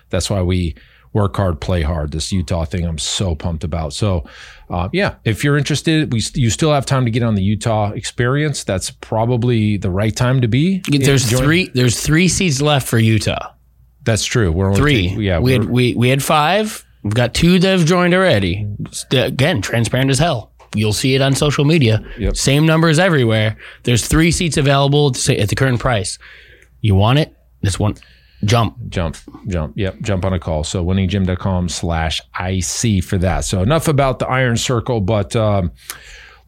That's 0.10 0.30
why 0.30 0.42
we 0.42 0.76
work 1.14 1.36
hard, 1.36 1.60
play 1.60 1.82
hard. 1.82 2.12
This 2.12 2.32
Utah 2.32 2.66
thing, 2.66 2.86
I'm 2.86 2.98
so 2.98 3.34
pumped 3.36 3.64
about. 3.64 3.94
So, 3.94 4.26
uh, 4.70 4.90
yeah, 4.94 5.16
if 5.26 5.44
you're 5.44 5.58
interested, 5.58 6.12
we 6.14 6.22
you 6.36 6.50
still 6.50 6.72
have 6.72 6.86
time 6.86 7.06
to 7.06 7.12
get 7.12 7.24
on 7.24 7.36
the 7.36 7.42
Utah 7.44 7.92
experience. 7.92 8.64
That's 8.64 8.92
probably 8.92 9.78
the 9.78 9.90
right 9.90 10.16
time 10.16 10.42
to 10.42 10.48
be. 10.48 10.82
there's 10.90 11.30
Join- 11.30 11.44
three 11.44 11.72
there's 11.74 12.00
three 12.00 12.28
seats 12.28 12.62
left 12.62 12.88
for 12.88 13.00
utah 13.00 13.54
That's 14.04 14.26
true. 14.26 14.52
We're 14.52 14.68
only 14.68 14.80
three. 14.80 15.08
yeah, 15.26 15.40
we 15.40 15.54
had 15.54 15.66
we 15.66 15.96
we 15.96 16.10
had 16.10 16.24
five. 16.24 16.86
We've 17.04 17.14
got 17.14 17.34
two 17.34 17.58
that 17.60 17.68
have 17.68 17.86
joined 17.86 18.14
already. 18.14 18.68
Again, 19.12 19.62
transparent 19.62 20.12
as 20.12 20.20
hell. 20.20 20.52
You'll 20.76 20.94
see 20.94 21.16
it 21.16 21.22
on 21.22 21.34
social 21.36 21.64
media. 21.64 22.06
Yep. 22.18 22.36
Same 22.36 22.66
numbers 22.66 23.00
everywhere. 23.00 23.56
There's 23.84 24.06
three 24.06 24.32
seats 24.32 24.58
available 24.58 25.16
at 25.30 25.48
the 25.50 25.56
current 25.56 25.80
price. 25.80 26.20
You 26.82 26.96
want 26.96 27.20
it? 27.20 27.34
This 27.62 27.80
one, 27.80 27.96
jump. 28.46 28.78
jump, 28.90 29.18
jump. 29.48 29.74
Yep, 29.78 30.02
jump 30.02 30.26
on 30.26 30.34
a 30.34 30.40
call. 30.40 30.64
So 30.64 30.84
winninggym.com 30.86 31.70
slash 31.70 32.22
IC 32.40 33.04
for 33.04 33.18
that. 33.20 33.42
So 33.46 33.62
enough 33.62 33.88
about 33.88 34.20
the 34.20 34.28
Iron 34.28 34.58
Circle, 34.58 35.02
but 35.02 35.36
um, 35.36 35.72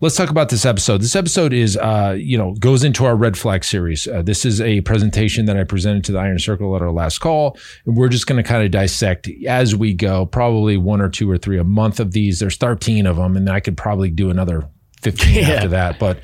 let's 0.01 0.15
talk 0.15 0.29
about 0.29 0.49
this 0.49 0.65
episode. 0.65 1.01
This 1.01 1.15
episode 1.15 1.51
is, 1.53 1.75
uh, 1.77 2.15
you 2.17 2.37
know, 2.37 2.53
goes 2.55 2.83
into 2.83 3.05
our 3.05 3.15
red 3.15 3.37
flag 3.37 3.63
series. 3.63 4.07
Uh, 4.07 4.21
this 4.21 4.45
is 4.45 4.61
a 4.61 4.81
presentation 4.81 5.45
that 5.45 5.57
I 5.57 5.63
presented 5.63 6.03
to 6.05 6.11
the 6.11 6.19
Iron 6.19 6.39
Circle 6.39 6.75
at 6.75 6.81
our 6.81 6.91
last 6.91 7.19
call. 7.19 7.57
And 7.85 7.97
we're 7.97 8.09
just 8.09 8.27
going 8.27 8.41
to 8.41 8.47
kind 8.47 8.63
of 8.63 8.71
dissect 8.71 9.27
as 9.47 9.75
we 9.75 9.93
go, 9.93 10.25
probably 10.25 10.77
one 10.77 11.01
or 11.01 11.09
two 11.09 11.29
or 11.29 11.37
three 11.37 11.57
a 11.57 11.63
month 11.63 11.99
of 11.99 12.11
these. 12.11 12.39
There's 12.39 12.57
13 12.57 13.05
of 13.05 13.15
them, 13.17 13.35
and 13.35 13.49
I 13.49 13.59
could 13.59 13.75
probably 13.77 14.09
do 14.09 14.29
another 14.29 14.69
15 15.01 15.33
Yeah. 15.35 15.49
after 15.49 15.67
that. 15.69 15.99
But 15.99 16.19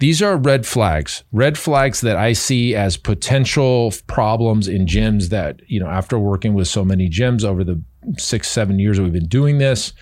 these 0.00 0.22
are 0.22 0.36
red 0.36 0.66
flags, 0.66 1.24
red 1.32 1.56
flags 1.58 2.00
that 2.02 2.16
I 2.16 2.32
see 2.32 2.74
as 2.74 2.96
potential 2.96 3.92
problems 4.06 4.68
in 4.68 4.86
gyms 4.86 5.28
that, 5.28 5.60
you 5.66 5.80
know, 5.80 5.88
after 5.88 6.18
working 6.18 6.54
with 6.54 6.68
so 6.68 6.84
many 6.84 7.08
gyms 7.08 7.44
over 7.44 7.64
the 7.64 7.82
six, 8.18 8.48
seven 8.48 8.78
years 8.78 8.96
that 8.96 9.02
we've 9.02 9.12
been 9.12 9.28
doing 9.28 9.58
this, 9.58 9.92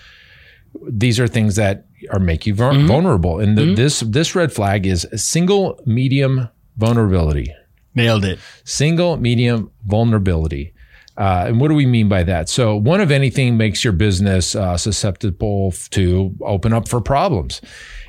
these 0.89 1.19
are 1.19 1.27
things 1.27 1.55
that 1.55 1.85
or 2.11 2.19
make 2.19 2.45
you 2.45 2.53
vul- 2.53 2.85
vulnerable. 2.85 3.39
And 3.39 3.57
the, 3.57 3.73
this 3.75 4.01
this 4.01 4.35
red 4.35 4.51
flag 4.51 4.85
is 4.85 5.05
a 5.05 5.17
single 5.17 5.79
medium 5.85 6.49
vulnerability. 6.77 7.53
Nailed 7.95 8.25
it. 8.25 8.39
Single 8.63 9.17
medium 9.17 9.71
vulnerability. 9.85 10.73
Uh, 11.15 11.45
and 11.47 11.59
what 11.59 11.67
do 11.67 11.75
we 11.75 11.85
mean 11.85 12.09
by 12.09 12.23
that? 12.23 12.49
So, 12.49 12.75
one 12.75 12.99
of 12.99 13.11
anything 13.11 13.55
makes 13.55 13.83
your 13.83 13.93
business 13.93 14.55
uh, 14.55 14.77
susceptible 14.77 15.71
to 15.91 16.35
open 16.41 16.73
up 16.73 16.87
for 16.87 17.01
problems. 17.01 17.61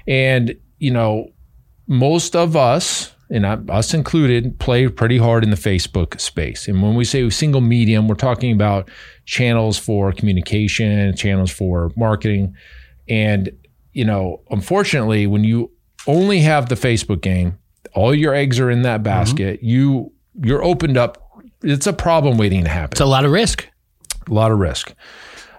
And, 0.06 0.56
you 0.78 0.90
know, 0.90 1.28
most 1.86 2.34
of 2.34 2.56
us, 2.56 3.14
and 3.30 3.44
us 3.70 3.94
included, 3.94 4.58
play 4.58 4.86
pretty 4.88 5.18
hard 5.18 5.44
in 5.44 5.50
the 5.50 5.56
Facebook 5.56 6.20
space. 6.20 6.68
And 6.68 6.82
when 6.82 6.94
we 6.94 7.04
say 7.04 7.28
single 7.30 7.60
medium, 7.60 8.06
we're 8.06 8.14
talking 8.14 8.52
about 8.52 8.90
channels 9.24 9.78
for 9.78 10.12
communication, 10.12 11.16
channels 11.16 11.50
for 11.50 11.90
marketing. 11.96 12.54
And, 13.08 13.50
you 13.92 14.04
know, 14.04 14.42
unfortunately, 14.50 15.26
when 15.26 15.42
you 15.42 15.70
only 16.06 16.40
have 16.40 16.68
the 16.68 16.74
Facebook 16.74 17.22
game, 17.22 17.58
all 17.94 18.14
your 18.14 18.34
eggs 18.34 18.60
are 18.60 18.70
in 18.70 18.82
that 18.82 18.96
mm-hmm. 18.96 19.04
basket, 19.04 19.62
you 19.62 20.12
you're 20.42 20.62
opened 20.62 20.96
up. 20.96 21.18
It's 21.62 21.86
a 21.86 21.92
problem 21.92 22.36
waiting 22.36 22.64
to 22.64 22.70
happen 22.70 22.92
It's 22.92 23.00
a 23.00 23.06
lot 23.06 23.24
of 23.24 23.30
risk. 23.30 23.68
a 24.28 24.34
lot 24.34 24.50
of 24.50 24.58
risk. 24.58 24.94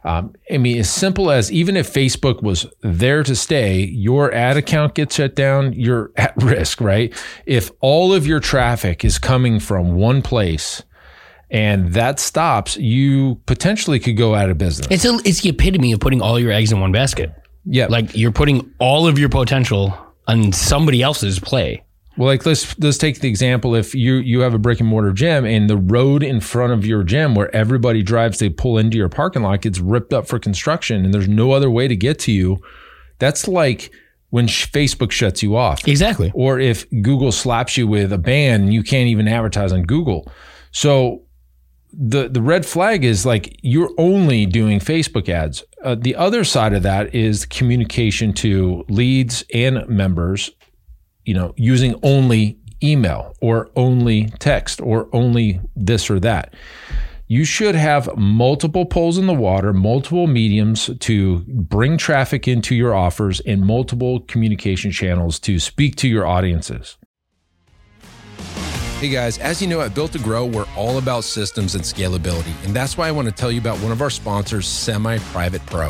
Um, 0.06 0.36
I 0.52 0.60
mean, 0.60 0.78
as 0.78 0.90
simple 0.90 1.32
as 1.32 1.52
even 1.52 1.76
if 1.76 1.92
Facebook 1.92 2.44
was 2.44 2.68
there 2.82 3.24
to 3.24 3.36
stay, 3.36 3.80
your 3.80 4.32
ad 4.32 4.56
account 4.56 4.94
gets 4.94 5.16
shut 5.16 5.36
down, 5.36 5.74
you're 5.74 6.12
at 6.16 6.36
risk, 6.44 6.80
right? 6.80 7.12
If 7.48 7.72
all 7.82 8.14
of 8.14 8.28
your 8.28 8.40
traffic 8.40 9.04
is 9.04 9.18
coming 9.18 9.60
from 9.60 9.96
one 9.96 10.22
place 10.22 10.84
and 11.50 11.94
that 11.94 12.20
stops, 12.20 12.78
you 12.78 13.42
potentially 13.48 14.00
could 14.00 14.16
go 14.16 14.36
out 14.36 14.52
of 14.52 14.60
business. 14.60 14.88
It's 14.92 15.06
a, 15.06 15.18
it's 15.28 15.42
the 15.42 15.50
epitome 15.50 15.92
of 15.92 16.00
putting 16.00 16.22
all 16.22 16.40
your 16.40 16.52
eggs 16.52 16.72
in 16.72 16.80
one 16.80 16.92
basket. 16.92 17.34
yeah. 17.66 17.88
Like, 17.88 18.06
Like 18.06 18.16
you're 18.16 18.32
putting 18.32 18.72
all 18.78 19.08
of 19.08 19.18
your 19.18 19.30
potential 19.30 19.98
on 20.28 20.52
somebody 20.52 21.02
else's 21.02 21.40
play. 21.40 21.84
Well, 22.18 22.28
like 22.28 22.46
let's 22.46 22.78
let's 22.80 22.98
take 22.98 23.20
the 23.20 23.28
example 23.28 23.76
if 23.76 23.94
you 23.94 24.16
you 24.16 24.42
have 24.42 24.54
a 24.54 24.60
brick 24.60 24.80
and 24.80 24.88
mortar 24.88 25.12
gym 25.12 25.46
and 25.46 25.70
the 25.70 25.78
road 25.78 26.24
in 26.24 26.40
front 26.40 26.72
of 26.74 26.86
your 26.86 27.04
gym 27.04 27.36
where 27.36 27.54
everybody 27.56 28.02
drives, 28.02 28.40
they 28.40 28.50
pull 28.50 28.78
into 28.78 28.98
your 28.98 29.10
parking 29.10 29.42
lot 29.42 29.62
gets 29.62 29.80
ripped 29.80 30.14
up 30.14 30.28
for 30.28 30.40
construction 30.40 31.04
and 31.04 31.14
there's 31.14 31.28
no 31.28 31.52
other 31.52 31.70
way 31.70 31.88
to 31.88 31.96
get 31.96 32.20
to 32.20 32.32
you. 32.32 32.58
That's 33.20 33.48
like 33.48 33.92
when 34.30 34.48
sh- 34.48 34.70
Facebook 34.72 35.12
shuts 35.12 35.44
you 35.44 35.56
off. 35.56 35.88
Exactly. 35.88 36.32
or 36.34 36.60
if 36.60 36.90
Google 36.90 37.32
slaps 37.32 37.78
you 37.78 37.88
with 37.88 38.12
a 38.12 38.18
ban, 38.18 38.72
you 38.72 38.84
can't 38.84 39.08
even 39.08 39.28
advertise 39.28 39.72
on 39.72 39.84
Google. 39.84 40.32
So 40.72 41.22
the 41.98 42.28
the 42.28 42.42
red 42.42 42.66
flag 42.66 43.06
is 43.06 43.26
like 43.26 43.58
you're 43.62 43.92
only 43.98 44.46
doing 44.46 44.80
Facebook 44.80 45.30
ads. 45.30 45.64
Uh, 45.84 45.96
the 45.96 46.16
other 46.16 46.44
side 46.44 46.74
of 46.74 46.84
that 46.84 47.14
is 47.16 47.46
communication 47.46 48.34
to 48.34 48.84
leads 48.90 49.44
and 49.54 49.88
members. 49.88 50.52
You 51.26 51.34
know, 51.34 51.54
using 51.58 51.96
only 52.04 52.58
email 52.84 53.36
or 53.42 53.70
only 53.76 54.28
text 54.40 54.80
or 54.82 55.10
only 55.14 55.60
this 55.76 56.10
or 56.10 56.20
that. 56.20 56.54
You 57.28 57.44
should 57.44 57.74
have 57.74 58.16
multiple 58.16 58.86
poles 58.86 59.18
in 59.18 59.26
the 59.26 59.34
water, 59.34 59.74
multiple 59.74 60.28
mediums 60.28 60.92
to 61.00 61.40
bring 61.48 61.98
traffic 61.98 62.48
into 62.48 62.76
your 62.76 62.94
offers, 62.94 63.40
and 63.42 63.66
multiple 63.66 64.20
communication 64.20 64.92
channels 64.92 65.40
to 65.40 65.58
speak 65.58 65.96
to 65.98 66.08
your 66.08 66.28
audiences. 66.28 66.98
Hey 69.00 69.10
guys, 69.10 69.40
as 69.40 69.62
you 69.62 69.68
know, 69.68 69.82
at 69.82 69.96
Built 69.96 70.14
to 70.14 70.20
Grow, 70.20 70.46
we're 70.46 70.68
all 70.76 71.00
about 71.00 71.24
systems 71.24 71.74
and 71.74 71.84
scalability. 71.84 72.54
And 72.64 72.76
that's 72.76 72.96
why 72.96 73.08
I 73.08 73.12
want 73.12 73.28
to 73.28 73.34
tell 73.34 73.52
you 73.52 73.60
about 73.60 73.80
one 73.80 73.92
of 73.92 74.02
our 74.02 74.12
sponsors, 74.12 74.68
Semi 74.68 75.18
Private 75.18 75.66
Pro. 75.66 75.90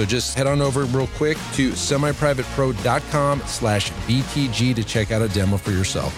So 0.00 0.06
just 0.06 0.34
head 0.34 0.46
on 0.46 0.62
over 0.62 0.84
real 0.84 1.08
quick 1.08 1.36
to 1.52 1.72
semiprivatepro.com 1.72 3.42
slash 3.44 3.90
BTG 3.90 4.74
to 4.74 4.82
check 4.82 5.12
out 5.12 5.20
a 5.20 5.28
demo 5.28 5.58
for 5.58 5.72
yourself. 5.72 6.14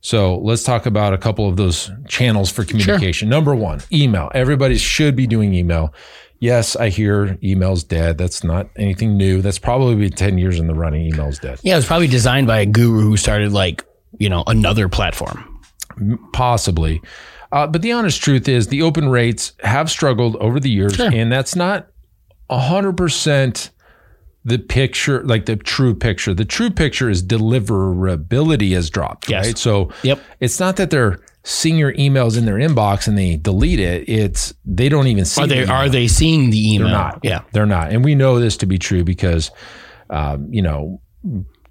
So 0.00 0.38
let's 0.38 0.64
talk 0.64 0.86
about 0.86 1.14
a 1.14 1.18
couple 1.18 1.48
of 1.48 1.56
those 1.56 1.92
channels 2.08 2.50
for 2.50 2.64
communication. 2.64 3.28
Number 3.28 3.54
one, 3.54 3.80
email. 3.92 4.28
Everybody 4.34 4.76
should 4.76 5.14
be 5.14 5.28
doing 5.28 5.54
email. 5.54 5.94
Yes, 6.40 6.74
I 6.74 6.88
hear 6.88 7.38
email's 7.44 7.84
dead. 7.84 8.18
That's 8.18 8.42
not 8.42 8.70
anything 8.74 9.16
new. 9.16 9.40
That's 9.40 9.60
probably 9.60 9.94
been 9.94 10.10
10 10.10 10.36
years 10.36 10.58
in 10.58 10.66
the 10.66 10.74
running. 10.74 11.02
Email's 11.02 11.38
dead. 11.38 11.60
Yeah, 11.62 11.74
it 11.74 11.76
was 11.76 11.86
probably 11.86 12.08
designed 12.08 12.48
by 12.48 12.58
a 12.58 12.66
guru 12.66 13.02
who 13.02 13.16
started 13.16 13.52
like, 13.52 13.84
you 14.18 14.28
know, 14.28 14.42
another 14.48 14.88
platform. 14.88 15.60
Possibly. 16.32 17.02
Uh, 17.50 17.66
but 17.66 17.82
the 17.82 17.92
honest 17.92 18.20
truth 18.22 18.48
is 18.48 18.66
the 18.68 18.82
open 18.82 19.08
rates 19.08 19.52
have 19.60 19.90
struggled 19.90 20.36
over 20.36 20.60
the 20.60 20.70
years, 20.70 20.94
Sure. 20.94 21.10
and 21.12 21.32
that's 21.32 21.56
not 21.56 21.88
100% 22.50 23.70
the 24.44 24.58
picture, 24.58 25.22
like 25.24 25.46
the 25.46 25.56
true 25.56 25.94
picture. 25.94 26.32
The 26.34 26.44
true 26.44 26.70
picture 26.70 27.10
is 27.10 27.22
deliverability 27.22 28.72
has 28.74 28.88
dropped, 28.90 29.28
Yes. 29.28 29.46
right? 29.46 29.58
So 29.58 29.90
Yep. 30.02 30.20
it's 30.40 30.58
not 30.60 30.76
that 30.76 30.90
they're 30.90 31.18
seeing 31.44 31.76
your 31.76 31.92
emails 31.94 32.36
in 32.36 32.44
their 32.44 32.56
inbox 32.56 33.08
and 33.08 33.16
they 33.18 33.36
delete 33.36 33.80
it. 33.80 34.08
It's 34.08 34.54
they 34.64 34.88
don't 34.88 35.06
even 35.06 35.24
see 35.24 35.42
Are 35.42 35.46
they 35.46 35.64
the 35.64 35.70
are 35.70 35.88
they 35.88 36.06
seeing 36.08 36.50
the 36.50 36.74
email? 36.74 36.88
They're 36.88 36.96
not. 36.96 37.20
Yeah. 37.22 37.40
They're 37.52 37.66
not. 37.66 37.90
And 37.92 38.04
we 38.04 38.14
know 38.14 38.38
this 38.38 38.56
to 38.58 38.66
be 38.66 38.78
true 38.78 39.04
because, 39.04 39.50
um, 40.10 40.48
you 40.50 40.62
know, 40.62 41.00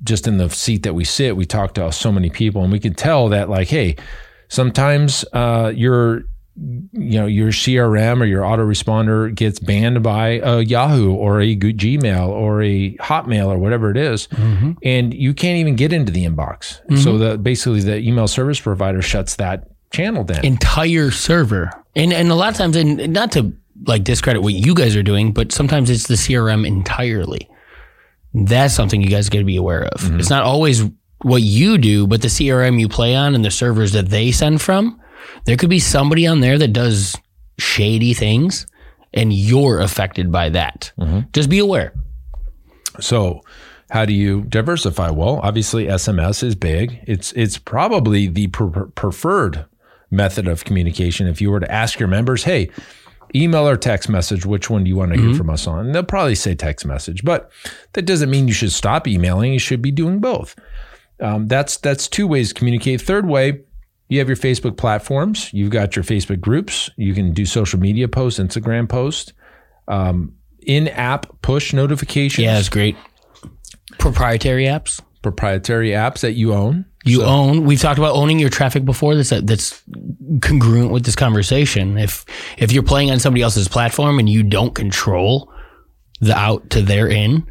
just 0.04 0.28
in 0.28 0.38
the 0.38 0.50
seat 0.50 0.84
that 0.84 0.94
we 0.94 1.04
sit, 1.04 1.36
we 1.36 1.46
talk 1.46 1.74
to 1.76 1.92
so 1.92 2.12
many 2.12 2.30
people 2.30 2.64
and 2.64 2.72
we 2.72 2.80
can 2.80 2.94
tell 2.94 3.30
that, 3.30 3.50
like, 3.50 3.68
hey, 3.68 3.96
sometimes 4.50 5.26
uh, 5.34 5.72
your, 5.76 6.24
you 6.56 7.20
know, 7.20 7.26
your 7.28 7.50
CRM 7.50 8.22
or 8.22 8.26
your 8.26 8.42
autoresponder 8.42 9.34
gets 9.34 9.60
banned 9.60 10.02
by 10.02 10.40
a 10.44 10.62
Yahoo 10.62 11.14
or 11.14 11.40
a 11.40 11.56
Gmail 11.56 12.30
or 12.30 12.62
a 12.62 12.96
Hotmail 12.98 13.48
or 13.48 13.58
whatever 13.58 13.92
it 13.92 13.98
is, 13.98 14.28
and 14.84 15.14
you 15.14 15.34
can't 15.34 15.58
even 15.58 15.76
get 15.76 15.94
into 15.94 16.12
the 16.12 16.26
inbox. 16.26 16.80
So 17.04 17.18
that 17.20 17.44
basically 17.44 17.82
the 17.82 17.98
email 17.98 18.28
service 18.28 18.60
provider 18.60 19.02
shuts 19.02 19.36
that 19.36 19.70
channel 19.92 20.24
down. 20.24 20.44
Entire 20.46 21.12
server. 21.12 21.72
And 21.96 22.14
and 22.14 22.30
a 22.30 22.36
lot 22.36 22.50
of 22.50 22.56
times 22.58 22.76
and 22.76 23.14
not 23.14 23.32
to 23.34 23.54
like 23.86 24.04
discredit 24.04 24.42
what 24.42 24.54
you 24.54 24.74
guys 24.74 24.96
are 24.96 25.04
doing, 25.04 25.34
but 25.34 25.52
sometimes 25.52 25.90
it's 25.90 26.08
the 26.08 26.16
CRM 26.16 26.66
entirely. 26.66 27.48
That's 28.34 28.74
something 28.74 29.02
you 29.02 29.10
guys 29.10 29.30
got 29.30 29.40
to 29.40 29.46
be 29.46 29.58
aware 29.58 29.86
of. 29.86 30.02
Mm-hmm. 30.02 30.20
It's 30.20 30.30
not 30.30 30.44
always 30.44 30.84
what 31.22 31.42
you 31.42 31.78
do, 31.78 32.08
but 32.08 32.22
the 32.22 32.28
CRM 32.28 32.80
you 32.80 32.88
play 32.88 33.16
on 33.16 33.36
and 33.36 33.44
the 33.44 33.52
servers 33.52 33.94
that 33.94 34.10
they 34.10 34.32
send 34.32 34.62
from. 34.62 35.00
There 35.46 35.58
could 35.58 35.70
be 35.70 35.80
somebody 35.80 36.28
on 36.28 36.42
there 36.42 36.58
that 36.58 36.74
does 36.74 37.16
shady 37.58 38.14
things 38.14 38.68
and 39.14 39.34
you're 39.34 39.80
affected 39.80 40.32
by 40.32 40.50
that. 40.50 40.92
Mm-hmm. 41.00 41.22
Just 41.34 41.50
be 41.50 41.60
aware. 41.60 41.94
So, 43.00 43.42
how 43.90 44.06
do 44.06 44.14
you 44.14 44.42
diversify? 44.44 45.10
Well, 45.12 45.40
obviously 45.44 45.86
SMS 45.86 46.44
is 46.44 46.56
big. 46.56 47.00
It's 47.08 47.32
it's 47.34 47.58
probably 47.58 48.28
the 48.28 48.48
pre- 48.48 48.92
preferred 48.96 49.66
method 50.12 50.48
of 50.48 50.66
communication. 50.66 51.28
If 51.28 51.42
you 51.42 51.52
were 51.52 51.60
to 51.60 51.72
ask 51.72 52.00
your 52.00 52.10
members, 52.10 52.44
"Hey, 52.44 52.70
email 53.34 53.68
or 53.68 53.78
text 53.78 54.10
message, 54.10 54.46
which 54.46 54.70
one 54.70 54.84
do 54.84 54.90
you 54.90 54.98
want 54.98 55.14
to 55.14 55.20
hear 55.20 55.34
from 55.34 55.50
us 55.50 55.68
on?" 55.68 55.86
And 55.86 55.96
they'll 55.96 56.04
probably 56.04 56.36
say 56.36 56.54
text 56.54 56.86
message, 56.86 57.24
but 57.24 57.50
that 57.94 58.04
doesn't 58.04 58.30
mean 58.30 58.48
you 58.48 58.54
should 58.54 58.74
stop 58.74 59.08
emailing. 59.08 59.54
You 59.54 59.60
should 59.60 59.82
be 59.82 59.92
doing 59.92 60.20
both. 60.20 60.56
Um, 61.20 61.48
that's 61.48 61.78
that's 61.78 62.08
two 62.08 62.28
ways 62.28 62.50
to 62.50 62.54
communicate. 62.54 63.02
Third 63.02 63.28
way, 63.28 63.62
you 64.10 64.20
have 64.20 64.28
your 64.28 64.38
Facebook 64.38 64.78
platforms. 64.78 65.52
You've 65.54 65.72
got 65.72 65.96
your 65.96 66.04
Facebook 66.04 66.40
groups. 66.40 66.90
You 66.96 67.14
can 67.14 67.34
do 67.34 67.46
social 67.46 67.80
media 67.80 68.08
posts, 68.08 68.40
Instagram 68.40 68.88
posts. 68.88 69.34
Um, 69.88 70.36
in-app 70.62 71.42
push 71.42 71.74
notifications. 71.74 72.44
Yeah, 72.44 72.60
it's 72.60 72.70
great. 72.70 72.98
Proprietary 73.98 74.66
apps 74.66 75.02
proprietary 75.22 75.90
apps 75.90 76.22
that 76.22 76.34
you 76.34 76.54
own. 76.54 76.86
you 77.04 77.24
own. 77.24 77.66
We've 77.66 77.80
talked 77.80 78.00
about 78.00 78.16
owning 78.16 78.40
your 78.40 78.50
traffic 78.50 78.86
before. 78.86 79.16
That's 79.16 79.30
that's 79.30 79.84
congruent 80.42 80.92
with 80.92 81.06
this 81.06 81.16
conversation. 81.16 81.98
If 81.98 82.26
if 82.58 82.72
you're 82.72 82.84
playing 82.84 83.12
on 83.12 83.20
somebody 83.20 83.42
else's 83.42 83.68
platform 83.68 84.20
and 84.20 84.30
you 84.30 84.44
don't 84.44 84.74
control 84.74 85.52
the 86.20 86.36
out 86.36 86.70
to 86.72 86.82
their 86.82 87.08
in, 87.08 87.46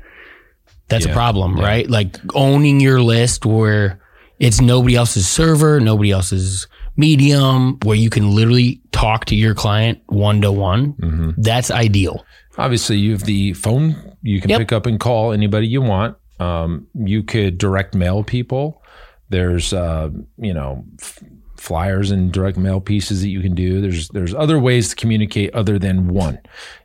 that's 0.89 1.05
a 1.05 1.09
Yeah. 1.09 1.15
problem, 1.15 1.59
right? 1.59 1.89
Like 1.89 2.19
owning 2.35 2.81
your 2.81 3.01
list 3.01 3.45
where 3.47 3.99
it's 4.39 4.61
nobody 4.61 4.97
else's 4.97 5.27
server, 5.27 5.81
nobody 5.81 6.11
else's 6.11 6.67
medium, 6.97 7.79
where 7.85 7.97
you 7.97 8.11
can 8.11 8.35
literally 8.35 8.81
talk 8.93 9.25
to 9.27 9.37
your 9.37 9.55
client 9.55 10.01
one 10.07 10.41
to 10.43 10.51
one. 10.53 11.35
That's 11.39 11.71
ideal. 11.71 12.25
Obviously, 12.59 12.97
you 12.99 13.13
have 13.13 13.25
the 13.25 13.53
phone. 13.53 13.97
You 14.23 14.41
can 14.41 14.51
Yep. 14.51 14.59
pick 14.59 14.73
up 14.73 14.87
and 14.87 14.99
call 14.99 15.33
anybody 15.33 15.67
you 15.67 15.83
want. 15.83 16.17
Um, 16.41 16.87
you 16.95 17.23
could 17.23 17.59
direct 17.59 17.95
mail 17.95 18.23
people. 18.25 18.83
There's, 19.29 19.73
uh, 19.73 20.11
you 20.39 20.55
know, 20.55 20.85
f- 21.01 21.23
flyers 21.57 22.11
and 22.11 22.31
direct 22.33 22.57
mail 22.57 22.81
pieces 22.81 23.23
that 23.23 23.29
you 23.29 23.41
can 23.41 23.55
do. 23.55 23.81
There's 23.81 24.09
there's 24.09 24.35
other 24.35 24.59
ways 24.59 24.91
to 24.91 24.97
communicate 24.97 25.53
other 25.55 25.79
than 25.79 26.09
one. 26.09 26.39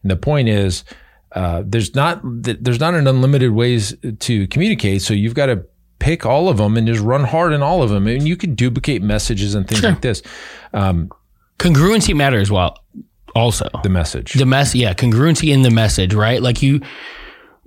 And 0.04 0.12
the 0.12 0.16
point 0.16 0.48
is, 0.50 0.84
uh, 1.34 1.64
there's 1.66 1.96
not 1.96 2.20
there's 2.24 2.80
not 2.80 2.94
an 2.94 3.08
unlimited 3.08 3.52
ways 3.52 3.96
to 4.20 4.48
communicate. 4.48 5.02
So 5.02 5.14
you've 5.14 5.36
got 5.36 5.46
to 5.48 5.66
pick 6.00 6.26
all 6.26 6.50
of 6.50 6.58
them 6.58 6.78
and 6.78 6.88
just 6.88 7.00
run 7.02 7.24
hard 7.24 7.54
in 7.54 7.62
all 7.62 7.84
of 7.84 7.90
them. 7.90 8.08
And 8.08 8.28
you 8.28 8.36
can 8.36 8.56
duplicate 8.56 9.02
messages 9.02 9.54
and 9.56 9.68
things 9.68 9.82
Sure. 9.82 9.92
like 9.92 10.02
this. 10.02 10.22
Congruency 11.60 12.16
matters 12.16 12.50
well 12.52 12.78
also. 13.36 13.70
The 13.84 13.90
message. 13.90 14.34
the 14.34 14.46
mess 14.46 14.76
yeah 14.76 14.94
congruency 14.94 15.54
in 15.54 15.62
the 15.62 15.70
message 15.72 16.14
right 16.14 16.42
like 16.42 16.62
you 16.62 16.82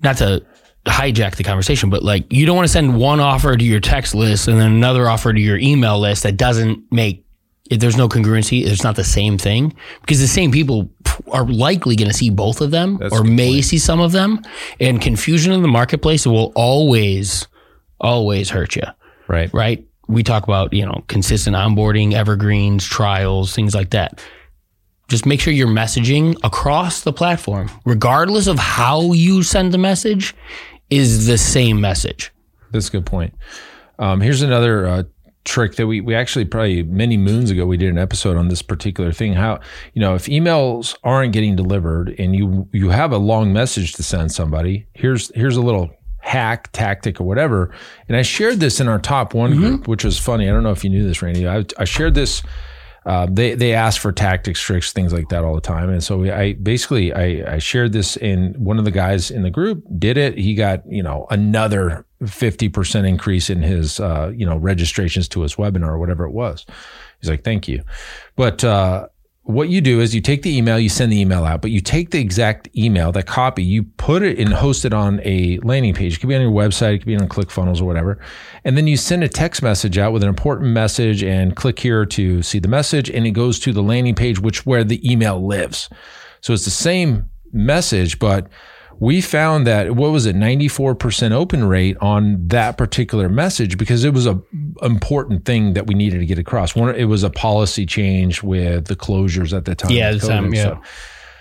not 0.02 0.18
to 0.18 0.44
hijack 0.84 1.36
the 1.36 1.44
conversation 1.44 1.88
but 1.88 2.02
like 2.02 2.30
you 2.30 2.44
don't 2.44 2.56
want 2.56 2.66
to 2.66 2.72
send 2.72 2.98
one 2.98 3.18
offer 3.20 3.56
to 3.56 3.64
your 3.64 3.80
text 3.80 4.14
list 4.14 4.46
and 4.48 4.60
then 4.60 4.70
another 4.72 5.08
offer 5.08 5.32
to 5.32 5.40
your 5.40 5.56
email 5.56 5.98
list 5.98 6.24
that 6.24 6.36
doesn't 6.36 6.80
make 6.92 7.24
if 7.70 7.80
there's 7.80 7.96
no 7.96 8.08
congruency 8.10 8.66
it's 8.66 8.82
not 8.84 8.94
the 8.96 9.04
same 9.04 9.38
thing 9.38 9.74
because 10.02 10.20
the 10.20 10.26
same 10.26 10.52
people 10.52 10.90
are 11.30 11.46
likely 11.46 11.96
going 11.96 12.10
to 12.10 12.16
see 12.16 12.30
both 12.30 12.60
of 12.60 12.70
them 12.70 12.98
That's 12.98 13.14
or 13.14 13.24
may 13.24 13.62
see 13.62 13.78
some 13.78 14.00
of 14.00 14.12
them 14.12 14.40
and 14.80 15.00
confusion 15.00 15.52
in 15.52 15.62
the 15.62 15.68
marketplace 15.68 16.26
will 16.26 16.52
always 16.54 17.46
always 18.00 18.50
hurt 18.50 18.76
you 18.76 18.82
right. 19.28 19.52
right? 19.52 19.86
We 20.08 20.22
talk 20.22 20.44
about, 20.44 20.72
you 20.72 20.84
know, 20.84 21.04
consistent 21.08 21.56
onboarding, 21.56 22.12
evergreens, 22.12 22.84
trials, 22.84 23.54
things 23.54 23.74
like 23.74 23.90
that. 23.90 24.22
Just 25.08 25.26
make 25.26 25.40
sure 25.40 25.52
you're 25.52 25.68
messaging 25.68 26.36
across 26.42 27.02
the 27.02 27.12
platform, 27.12 27.70
regardless 27.84 28.46
of 28.46 28.58
how 28.58 29.12
you 29.12 29.42
send 29.42 29.72
the 29.72 29.78
message, 29.78 30.34
is 30.90 31.26
the 31.26 31.38
same 31.38 31.80
message. 31.80 32.32
That's 32.70 32.88
a 32.88 32.92
good 32.92 33.06
point. 33.06 33.34
Um, 33.98 34.20
here's 34.20 34.42
another 34.42 34.86
uh, 34.86 35.02
trick 35.44 35.76
that 35.76 35.86
we 35.86 36.00
we 36.00 36.14
actually 36.14 36.44
probably 36.44 36.82
many 36.82 37.16
moons 37.16 37.50
ago 37.50 37.66
we 37.66 37.76
did 37.76 37.90
an 37.90 37.98
episode 37.98 38.36
on 38.36 38.48
this 38.48 38.62
particular 38.62 39.12
thing. 39.12 39.34
How 39.34 39.60
you 39.92 40.00
know 40.00 40.14
if 40.14 40.26
emails 40.26 40.96
aren't 41.04 41.32
getting 41.32 41.56
delivered 41.56 42.14
and 42.18 42.34
you 42.34 42.68
you 42.72 42.90
have 42.90 43.12
a 43.12 43.18
long 43.18 43.52
message 43.52 43.92
to 43.94 44.02
send 44.02 44.32
somebody, 44.32 44.86
here's 44.94 45.34
here's 45.34 45.56
a 45.56 45.62
little 45.62 45.90
hack 46.24 46.70
tactic 46.72 47.20
or 47.20 47.24
whatever. 47.24 47.70
And 48.08 48.16
I 48.16 48.22
shared 48.22 48.58
this 48.58 48.80
in 48.80 48.88
our 48.88 48.98
top 48.98 49.34
one 49.34 49.52
mm-hmm. 49.52 49.60
group, 49.60 49.88
which 49.88 50.04
was 50.04 50.18
funny. 50.18 50.48
I 50.48 50.52
don't 50.52 50.62
know 50.62 50.72
if 50.72 50.82
you 50.82 50.90
knew 50.90 51.06
this, 51.06 51.20
Randy. 51.20 51.46
I, 51.46 51.64
I 51.78 51.84
shared 51.84 52.14
this. 52.14 52.42
Uh, 53.06 53.26
they 53.30 53.54
they 53.54 53.74
ask 53.74 54.00
for 54.00 54.12
tactics, 54.12 54.60
tricks, 54.60 54.92
things 54.92 55.12
like 55.12 55.28
that 55.28 55.44
all 55.44 55.54
the 55.54 55.60
time, 55.60 55.90
and 55.90 56.02
so 56.02 56.18
we, 56.18 56.30
I 56.30 56.54
basically 56.54 57.12
I, 57.12 57.54
I 57.54 57.58
shared 57.58 57.92
this 57.92 58.16
in 58.16 58.54
one 58.54 58.78
of 58.78 58.84
the 58.86 58.90
guys 58.90 59.30
in 59.30 59.42
the 59.42 59.50
group 59.50 59.84
did 59.98 60.16
it. 60.16 60.38
He 60.38 60.54
got 60.54 60.90
you 60.90 61.02
know 61.02 61.26
another 61.30 62.06
fifty 62.26 62.68
percent 62.68 63.06
increase 63.06 63.50
in 63.50 63.62
his 63.62 64.00
uh, 64.00 64.32
you 64.34 64.46
know 64.46 64.56
registrations 64.56 65.28
to 65.28 65.42
his 65.42 65.56
webinar 65.56 65.88
or 65.88 65.98
whatever 65.98 66.24
it 66.24 66.32
was. 66.32 66.64
He's 67.20 67.28
like, 67.28 67.44
thank 67.44 67.68
you, 67.68 67.82
but 68.36 68.64
uh, 68.64 69.08
what 69.44 69.68
you 69.68 69.82
do 69.82 70.00
is 70.00 70.14
you 70.14 70.22
take 70.22 70.40
the 70.40 70.56
email, 70.56 70.78
you 70.78 70.88
send 70.88 71.12
the 71.12 71.20
email 71.20 71.44
out, 71.44 71.60
but 71.60 71.70
you 71.70 71.80
take 71.80 72.10
the 72.10 72.18
exact 72.18 72.66
email, 72.74 73.12
that 73.12 73.26
copy, 73.26 73.62
you 73.62 73.82
put 73.82 74.22
it 74.22 74.38
and 74.38 74.54
host 74.54 74.86
it 74.86 74.94
on 74.94 75.20
a 75.22 75.58
landing 75.58 75.92
page. 75.92 76.14
It 76.16 76.20
could 76.20 76.30
be 76.30 76.34
on 76.34 76.40
your 76.40 76.50
website, 76.50 76.94
it 76.94 76.98
could 77.00 77.06
be 77.06 77.16
on 77.16 77.28
ClickFunnels 77.28 77.80
or 77.80 77.84
whatever. 77.84 78.18
And 78.64 78.74
then 78.76 78.86
you 78.86 78.96
send 78.96 79.22
a 79.22 79.28
text 79.28 79.62
message 79.62 79.98
out 79.98 80.14
with 80.14 80.22
an 80.22 80.30
important 80.30 80.70
message 80.70 81.22
and 81.22 81.54
click 81.54 81.78
here 81.78 82.06
to 82.06 82.42
see 82.42 82.58
the 82.58 82.68
message. 82.68 83.10
And 83.10 83.26
it 83.26 83.32
goes 83.32 83.60
to 83.60 83.72
the 83.72 83.82
landing 83.82 84.14
page, 84.14 84.40
which 84.40 84.64
where 84.64 84.82
the 84.82 85.10
email 85.10 85.46
lives. 85.46 85.90
So 86.40 86.54
it's 86.54 86.64
the 86.64 86.70
same 86.70 87.28
message, 87.52 88.18
but 88.18 88.48
we 89.00 89.20
found 89.20 89.66
that 89.66 89.96
what 89.96 90.10
was 90.10 90.26
it 90.26 90.36
94% 90.36 91.32
open 91.32 91.64
rate 91.64 91.96
on 92.00 92.48
that 92.48 92.76
particular 92.76 93.28
message 93.28 93.76
because 93.78 94.04
it 94.04 94.14
was 94.14 94.26
a 94.26 94.40
important 94.82 95.44
thing 95.44 95.74
that 95.74 95.86
we 95.86 95.94
needed 95.94 96.18
to 96.18 96.26
get 96.26 96.38
across. 96.38 96.74
One 96.74 96.94
it 96.94 97.04
was 97.04 97.22
a 97.22 97.30
policy 97.30 97.86
change 97.86 98.42
with 98.42 98.86
the 98.86 98.96
closures 98.96 99.56
at 99.56 99.64
the 99.64 99.74
time 99.74 99.90
Yeah, 99.90 100.12
the 100.12 100.18
time, 100.20 100.46
um, 100.46 100.54
yeah. 100.54 100.62
so, 100.62 100.82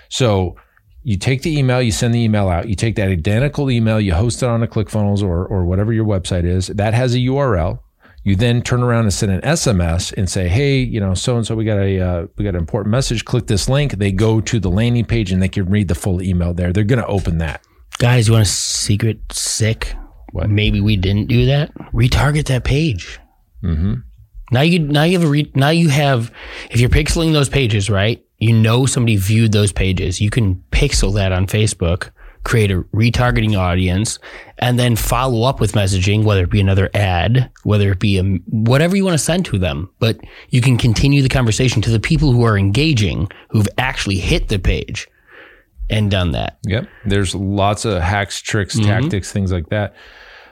so 0.09 0.55
you 1.03 1.17
take 1.17 1.41
the 1.41 1.57
email 1.57 1.81
you 1.81 1.91
send 1.91 2.13
the 2.13 2.19
email 2.19 2.49
out. 2.49 2.69
You 2.69 2.75
take 2.75 2.95
that 2.95 3.09
identical 3.09 3.69
email 3.69 3.99
you 3.99 4.13
host 4.13 4.41
it 4.41 4.49
on 4.49 4.63
a 4.63 4.67
clickfunnels 4.67 5.21
or 5.21 5.45
or 5.45 5.65
whatever 5.65 5.93
your 5.93 6.05
website 6.05 6.45
is. 6.45 6.67
That 6.67 6.93
has 6.93 7.13
a 7.13 7.19
url 7.19 7.79
you 8.23 8.35
then 8.35 8.61
turn 8.61 8.81
around 8.81 9.03
and 9.03 9.13
send 9.13 9.31
an 9.31 9.41
SMS 9.41 10.13
and 10.13 10.29
say, 10.29 10.47
"Hey, 10.47 10.79
you 10.79 10.99
know, 10.99 11.13
so 11.13 11.35
and 11.35 11.45
so, 11.45 11.55
we 11.55 11.65
got 11.65 11.79
a 11.79 11.99
uh, 11.99 12.27
we 12.37 12.43
got 12.43 12.55
an 12.55 12.61
important 12.61 12.91
message. 12.91 13.25
Click 13.25 13.47
this 13.47 13.67
link." 13.67 13.93
They 13.93 14.11
go 14.11 14.39
to 14.41 14.59
the 14.59 14.69
landing 14.69 15.05
page 15.05 15.31
and 15.31 15.41
they 15.41 15.49
can 15.49 15.69
read 15.69 15.87
the 15.87 15.95
full 15.95 16.21
email 16.21 16.53
there. 16.53 16.71
They're 16.71 16.83
going 16.83 17.01
to 17.01 17.07
open 17.07 17.39
that. 17.39 17.61
Guys, 17.99 18.27
you 18.27 18.33
want 18.33 18.45
a 18.45 18.49
secret 18.49 19.19
sick? 19.31 19.95
What? 20.31 20.49
Maybe 20.49 20.81
we 20.81 20.95
didn't 20.95 21.27
do 21.27 21.45
that. 21.45 21.73
Retarget 21.93 22.45
that 22.47 22.63
page. 22.63 23.19
Mm-hmm. 23.63 23.93
Now 24.51 24.61
you 24.61 24.79
now 24.79 25.03
you 25.03 25.17
have 25.19 25.27
a 25.27 25.31
re, 25.31 25.51
now 25.55 25.69
you 25.69 25.89
have 25.89 26.31
if 26.69 26.79
you're 26.79 26.89
pixeling 26.89 27.33
those 27.33 27.49
pages 27.49 27.89
right, 27.89 28.23
you 28.37 28.53
know 28.53 28.85
somebody 28.85 29.15
viewed 29.15 29.51
those 29.51 29.71
pages. 29.71 30.21
You 30.21 30.29
can 30.29 30.63
pixel 30.71 31.13
that 31.15 31.31
on 31.31 31.47
Facebook, 31.47 32.11
create 32.43 32.71
a 32.71 32.81
retargeting 32.93 33.57
audience, 33.57 34.19
and 34.59 34.77
then 34.77 34.95
follow 34.95 35.43
up 35.43 35.59
with 35.59 35.73
messaging, 35.73 36.23
whether 36.23 36.43
it 36.43 36.49
be 36.49 36.59
another 36.59 36.89
ad, 36.93 37.49
whether 37.63 37.91
it 37.91 37.99
be 37.99 38.17
a 38.17 38.23
whatever 38.49 38.95
you 38.95 39.03
want 39.05 39.15
to 39.15 39.23
send 39.23 39.45
to 39.45 39.57
them. 39.57 39.89
But 39.99 40.19
you 40.49 40.61
can 40.61 40.77
continue 40.77 41.21
the 41.21 41.29
conversation 41.29 41.81
to 41.83 41.91
the 41.91 41.99
people 41.99 42.31
who 42.31 42.43
are 42.43 42.57
engaging, 42.57 43.29
who've 43.49 43.69
actually 43.77 44.17
hit 44.17 44.49
the 44.49 44.59
page 44.59 45.07
and 45.89 46.09
done 46.09 46.31
that. 46.31 46.57
Yep. 46.65 46.87
There's 47.05 47.35
lots 47.35 47.85
of 47.85 48.01
hacks, 48.01 48.41
tricks, 48.41 48.79
tactics, 48.79 49.31
things 49.31 49.51
like 49.51 49.69
that. 49.69 49.95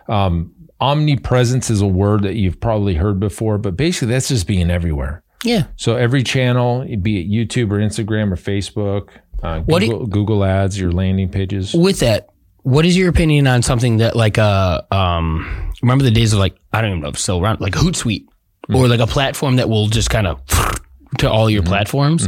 Um, 0.07 0.53
omnipresence 0.79 1.69
is 1.69 1.81
a 1.81 1.87
word 1.87 2.23
that 2.23 2.35
you've 2.35 2.59
probably 2.59 2.95
heard 2.95 3.19
before, 3.19 3.57
but 3.57 3.77
basically 3.77 4.09
that's 4.09 4.27
just 4.27 4.47
being 4.47 4.69
everywhere. 4.69 5.23
Yeah. 5.43 5.63
So 5.75 5.95
every 5.95 6.23
channel, 6.23 6.85
be 7.01 7.21
it 7.21 7.29
YouTube 7.29 7.71
or 7.71 7.77
Instagram 7.77 8.31
or 8.31 8.35
Facebook, 8.35 9.09
uh, 9.43 9.59
What 9.61 9.79
do 9.79 9.87
Google, 9.87 10.07
Google 10.07 10.43
Ads, 10.45 10.79
your 10.79 10.91
landing 10.91 11.29
pages. 11.29 11.73
with 11.73 11.99
that, 11.99 12.27
what 12.63 12.85
is 12.85 12.95
your 12.95 13.09
opinion 13.09 13.47
on 13.47 13.61
something 13.63 13.97
that 13.97 14.15
like 14.15 14.37
uh 14.37 14.81
um 14.91 15.71
remember 15.81 16.03
the 16.03 16.11
days 16.11 16.31
of 16.33 16.39
like 16.39 16.55
I 16.71 16.81
don't 16.81 16.91
even 16.91 17.01
know 17.01 17.07
if 17.09 17.15
it's 17.15 17.23
still 17.23 17.39
around 17.41 17.59
like 17.61 17.73
Hootsuite 17.73 18.25
or 18.73 18.87
like 18.87 18.99
a 18.99 19.07
platform 19.07 19.55
that 19.55 19.67
will 19.67 19.87
just 19.87 20.09
kind 20.09 20.27
of 20.27 20.41
to 21.17 21.29
all 21.29 21.49
your 21.49 21.63
platforms. 21.63 22.27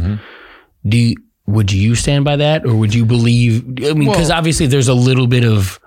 Do 0.86 0.98
you, 0.98 1.14
would 1.46 1.72
you 1.72 1.94
stand 1.94 2.24
by 2.24 2.36
that 2.36 2.66
or 2.66 2.74
would 2.74 2.92
you 2.92 3.06
believe? 3.06 3.62
I 3.84 3.92
mean, 3.94 4.08
because 4.10 4.28
Well- 4.28 4.38
obviously 4.38 4.66
there's 4.66 4.88
a 4.88 4.94
little 4.94 5.26
bit 5.26 5.44
of 5.44 5.78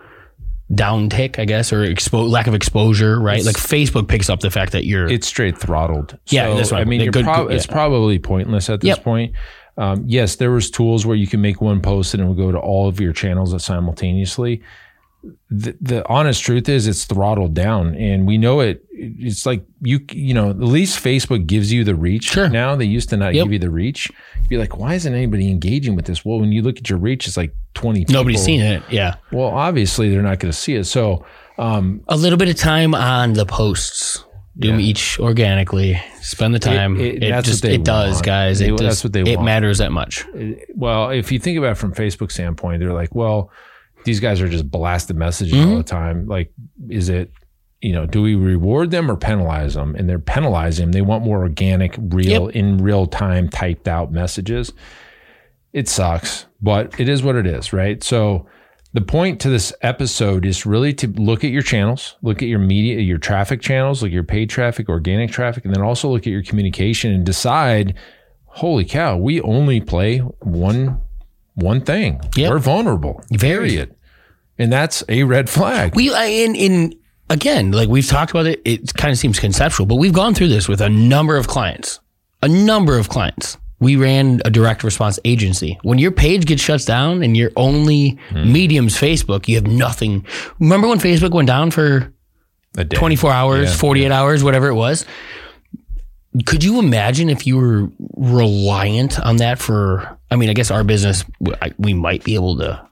downtick, 0.71 1.39
I 1.39 1.45
guess, 1.45 1.71
or 1.71 1.85
expo- 1.85 2.29
lack 2.29 2.47
of 2.47 2.53
exposure, 2.53 3.19
right? 3.19 3.43
like 3.43 3.55
Facebook 3.55 4.07
picks 4.07 4.29
up 4.29 4.39
the 4.41 4.51
fact 4.51 4.73
that 4.73 4.85
you're 4.85 5.07
It's 5.09 5.27
straight 5.27 5.57
throttled. 5.57 6.17
Yeah, 6.27 6.47
So, 6.51 6.57
that's 6.57 6.71
right. 6.71 6.81
I 6.81 6.83
mean, 6.85 6.99
They're 6.99 7.05
you're 7.05 7.11
good- 7.13 7.23
prob- 7.25 7.47
good- 7.47 7.55
it's 7.55 7.65
probably 7.67 8.19
pointless 8.19 8.69
at 8.69 8.81
this 8.81 8.89
Yep. 8.89 9.03
point. 9.03 9.33
Um, 9.77 10.03
yes, 10.07 10.35
there 10.37 10.51
was 10.51 10.71
tools 10.71 11.05
where 11.05 11.15
you 11.15 11.27
can 11.27 11.39
make 11.41 11.61
one 11.61 11.81
post 11.81 12.13
and 12.13 12.23
it 12.23 12.25
would 12.25 12.37
go 12.37 12.51
to 12.51 12.57
all 12.59 12.87
of 12.87 12.99
your 12.99 13.13
channels 13.13 13.53
simultaneously. 13.63 14.61
The, 15.49 15.75
the 15.81 16.07
honest 16.07 16.41
truth 16.43 16.69
is 16.69 16.87
it's 16.87 17.03
throttled 17.05 17.53
down 17.53 17.95
and 17.95 18.25
we 18.25 18.37
know 18.37 18.61
it 18.61 18.85
it's 18.91 19.45
like 19.45 19.65
you 19.81 19.99
you 20.11 20.33
know 20.33 20.51
at 20.51 20.59
least 20.59 21.03
facebook 21.03 21.47
gives 21.47 21.73
you 21.73 21.83
the 21.83 21.95
reach 21.95 22.25
Sure. 22.25 22.47
now 22.47 22.75
they 22.77 22.85
used 22.85 23.09
to 23.09 23.17
not 23.17 23.33
Yep. 23.33 23.45
give 23.45 23.53
you 23.53 23.59
the 23.59 23.69
reach 23.69 24.09
You'd 24.43 24.49
be 24.49 24.57
like 24.57 24.77
why 24.77 24.93
isn't 24.93 25.13
anybody 25.13 25.49
engaging 25.51 25.95
with 25.95 26.05
this 26.05 26.23
well 26.23 26.39
when 26.39 26.51
you 26.53 26.61
look 26.61 26.77
at 26.77 26.89
your 26.89 26.99
reach 26.99 27.27
it's 27.27 27.35
like 27.35 27.53
20 27.73 28.01
people. 28.01 28.13
nobody's 28.13 28.43
seen 28.43 28.61
it. 28.61 28.83
Yeah, 28.89 29.15
well 29.31 29.47
obviously 29.47 30.09
they're 30.09 30.21
not 30.21 30.39
going 30.39 30.51
to 30.51 30.57
see 30.57 30.75
it 30.75 30.85
so 30.85 31.25
um, 31.57 32.03
a 32.07 32.15
little 32.15 32.37
bit 32.37 32.47
of 32.47 32.55
time 32.55 32.93
on 32.95 33.33
the 33.33 33.45
posts. 33.45 34.23
Do 34.59 34.69
them 34.71 34.79
each 34.79 35.19
organically. 35.19 36.01
Spend 36.21 36.53
the 36.55 36.59
time. 36.59 36.99
it- 36.99 37.23
It, 37.23 37.29
that's 37.29 37.47
just 37.47 37.63
it 37.65 37.83
does, 37.83 38.21
guys. 38.21 38.59
They- 38.59 38.69
It 38.69 38.77
that's 38.77 39.03
what 39.03 39.13
they 39.13 39.21
It 39.21 39.35
want. 39.37 39.45
matters 39.45 39.77
that 39.77 39.91
much. 39.91 40.25
well, 40.75 41.11
if 41.11 41.31
you 41.31 41.39
think 41.39 41.57
about 41.57 41.71
it 41.73 41.77
from 41.77 41.93
Facebook 41.93 42.31
standpoint, 42.31 42.79
they're 42.79 42.93
like, 42.93 43.13
well, 43.13 43.51
these 44.03 44.19
guys 44.19 44.41
are 44.41 44.47
just 44.49 44.69
blasted 44.69 45.15
messages 45.15 45.53
Mm-hmm. 45.53 45.69
all 45.71 45.77
the 45.77 45.83
time. 45.83 46.27
Like, 46.27 46.51
is 46.89 47.09
it, 47.09 47.31
you 47.81 47.93
know, 47.93 48.05
do 48.07 48.21
we 48.21 48.33
reward 48.35 48.89
them 48.89 49.11
or 49.11 49.15
penalize 49.15 49.75
them? 49.75 49.95
And 49.95 50.09
they're 50.09 50.17
penalizing 50.17 50.85
them. 50.85 50.91
They 50.93 51.01
want 51.01 51.23
more 51.23 51.39
organic, 51.39 51.95
real, 51.99 52.47
in 52.47 52.77
real 52.79 53.05
time 53.05 53.49
typed 53.49 53.87
out 53.87 54.11
messages. 54.11 54.73
It 55.73 55.87
sucks, 55.87 56.47
but 56.61 56.99
it 56.99 57.07
is 57.09 57.21
what 57.21 57.35
it 57.35 57.45
is, 57.45 57.73
right? 57.73 58.01
So 58.03 58.47
the 58.97 59.05
point 59.05 59.39
to 59.41 59.49
this 59.51 59.71
episode 59.83 60.43
is 60.43 60.65
really 60.65 60.91
to 60.91 61.07
look 61.07 61.43
at 61.43 61.51
your 61.51 61.61
channels, 61.61 62.15
look 62.23 62.41
at 62.41 62.47
your 62.47 62.57
media, 62.57 62.99
your 62.99 63.19
traffic 63.19 63.61
channels, 63.61 64.01
look 64.01 64.09
at 64.09 64.13
your 64.13 64.23
paid 64.23 64.49
traffic, 64.49 64.89
organic 64.89 65.29
traffic, 65.29 65.65
and 65.65 65.75
then 65.75 65.83
also 65.83 66.09
look 66.09 66.23
at 66.23 66.31
your 66.31 66.41
communication 66.41 67.13
and 67.13 67.23
decide, 67.23 67.93
holy 68.45 68.83
cow, 68.83 69.15
we 69.15 69.39
only 69.41 69.79
play 69.79 70.17
one 70.17 70.99
one 71.53 71.81
thing. 71.81 72.19
Yep. 72.35 72.49
We're 72.49 72.57
vulnerable. 72.57 73.23
Period. 73.37 73.95
And 74.57 74.73
that's 74.73 75.03
a 75.07 75.21
red 75.25 75.47
flag. 75.47 75.95
We 75.95 76.11
in 76.15 76.55
in 76.55 76.99
again, 77.29 77.73
like 77.73 77.89
we've 77.89 78.07
talked 78.07 78.31
about 78.31 78.47
it. 78.47 78.63
It 78.65 78.95
kind 78.95 79.11
of 79.11 79.19
seems 79.19 79.39
conceptual, 79.39 79.85
but 79.85 79.97
we've 79.97 80.11
gone 80.11 80.33
through 80.33 80.47
this 80.47 80.67
with 80.67 80.81
a 80.81 80.89
number 80.89 81.37
of 81.37 81.47
clients. 81.47 81.99
A 82.41 82.47
number 82.47 82.97
of 82.97 83.09
clients. 83.09 83.59
We 83.79 83.95
ran 83.95 84.41
a 84.43 84.49
direct 84.49 84.83
response 84.83 85.19
agency. 85.23 85.77
When 85.83 85.99
your 85.99 86.11
page 86.11 86.45
gets 86.45 86.61
shut 86.61 86.85
down 86.85 87.21
and 87.21 87.37
your 87.37 87.51
only 87.55 88.17
hmm. 88.29 88.51
medium's 88.51 88.95
Facebook, 88.95 89.47
you 89.47 89.55
have 89.55 89.67
nothing. 89.67 90.25
Remember 90.59 90.87
when 90.87 90.99
Facebook 90.99 91.31
went 91.31 91.47
down 91.47 91.71
for 91.71 92.11
24 92.83 93.31
hours, 93.31 93.69
Yeah, 93.69 93.75
48 93.75 94.11
hours, 94.11 94.43
whatever 94.43 94.67
it 94.67 94.75
was. 94.75 95.05
Could 96.45 96.63
you 96.63 96.79
imagine 96.79 97.29
if 97.29 97.47
you 97.47 97.57
were 97.57 97.89
reliant 98.15 99.19
on 99.19 99.37
that 99.37 99.57
for, 99.57 100.17
I 100.29 100.35
mean, 100.35 100.49
I 100.49 100.53
guess 100.53 100.69
our 100.69 100.83
business, 100.83 101.23
we 101.79 101.93
might 101.93 102.23
be 102.23 102.35
able 102.35 102.57
to, 102.57 102.87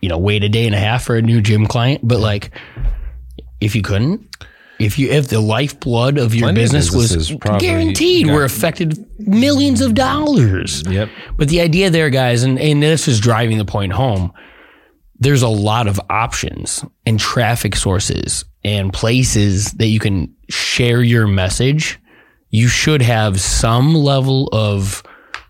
you 0.00 0.08
know, 0.08 0.18
wait 0.18 0.42
a 0.42 0.48
day 0.48 0.66
and 0.66 0.74
a 0.74 0.78
half 0.78 1.04
for 1.04 1.14
a 1.14 1.22
new 1.22 1.40
gym 1.40 1.66
client, 1.66 2.00
but 2.02 2.18
like, 2.18 2.50
if 3.60 3.76
you 3.76 3.82
couldn't, 3.82 4.28
if 4.82 4.98
you, 4.98 5.10
if 5.10 5.28
the 5.28 5.40
lifeblood 5.40 6.18
of 6.18 6.34
your 6.34 6.46
Plenty 6.46 6.60
of 6.60 6.64
business 6.72 6.92
was 6.92 7.32
guaranteed, 7.58 8.26
got- 8.26 8.34
were 8.34 8.44
affected 8.44 9.04
millions 9.18 9.80
of 9.80 9.94
dollars. 9.94 10.82
Yep. 10.88 11.08
But 11.36 11.48
the 11.48 11.60
idea 11.60 11.90
there, 11.90 12.10
guys, 12.10 12.42
and, 12.42 12.58
and 12.58 12.82
this 12.82 13.08
is 13.08 13.20
driving 13.20 13.58
the 13.58 13.64
point 13.64 13.92
home. 13.92 14.32
There's 15.18 15.42
a 15.42 15.48
lot 15.48 15.86
of 15.86 16.00
options 16.10 16.84
and 17.06 17.18
traffic 17.20 17.76
sources 17.76 18.44
and 18.64 18.92
places 18.92 19.70
that 19.74 19.86
you 19.86 20.00
can 20.00 20.34
share 20.50 21.00
your 21.02 21.28
message. 21.28 22.00
You 22.50 22.66
should 22.66 23.02
have 23.02 23.40
some 23.40 23.94
level 23.94 24.48
of 24.52 25.02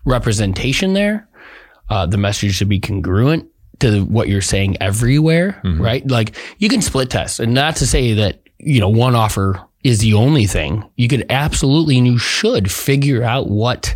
representation 0.05 0.93
there. 0.93 1.27
Uh, 1.89 2.05
the 2.05 2.17
message 2.17 2.53
should 2.53 2.69
be 2.69 2.79
congruent 2.79 3.47
to 3.79 4.01
what 4.05 4.29
you're 4.29 4.41
saying 4.41 4.77
everywhere, 4.79 5.59
right? 5.63 6.07
Like 6.09 6.35
you 6.59 6.69
can 6.69 6.81
split 6.81 7.09
test, 7.09 7.39
and 7.39 7.53
not 7.53 7.75
to 7.77 7.87
say 7.87 8.13
that 8.13 8.42
you 8.65 8.79
know 8.79 8.89
one 8.89 9.15
offer 9.15 9.61
is 9.83 9.99
the 9.99 10.13
only 10.13 10.45
thing. 10.45 10.83
You 10.95 11.07
could 11.07 11.25
absolutely 11.29 11.97
and 11.97 12.07
you 12.07 12.17
should 12.17 12.71
figure 12.71 13.23
out 13.23 13.49
what 13.49 13.95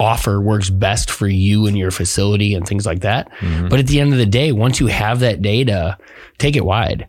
offer 0.00 0.40
works 0.40 0.70
best 0.70 1.10
for 1.10 1.26
you 1.26 1.66
and 1.66 1.76
your 1.76 1.90
facility 1.90 2.54
and 2.54 2.66
things 2.66 2.86
like 2.86 3.00
that. 3.00 3.30
Mm-hmm. 3.40 3.68
But 3.68 3.80
at 3.80 3.86
the 3.86 4.00
end 4.00 4.12
of 4.12 4.18
the 4.18 4.26
day, 4.26 4.52
once 4.52 4.80
you 4.80 4.86
have 4.86 5.20
that 5.20 5.42
data, 5.42 5.98
take 6.38 6.56
it 6.56 6.64
wide. 6.64 7.08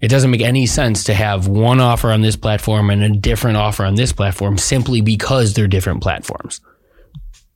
It 0.00 0.08
doesn't 0.08 0.30
make 0.30 0.42
any 0.42 0.66
sense 0.66 1.04
to 1.04 1.14
have 1.14 1.48
one 1.48 1.80
offer 1.80 2.12
on 2.12 2.20
this 2.20 2.36
platform 2.36 2.90
and 2.90 3.02
a 3.02 3.10
different 3.10 3.56
offer 3.56 3.84
on 3.84 3.96
this 3.96 4.12
platform 4.12 4.56
simply 4.56 5.00
because 5.00 5.54
they're 5.54 5.66
different 5.66 6.02
platforms. 6.02 6.60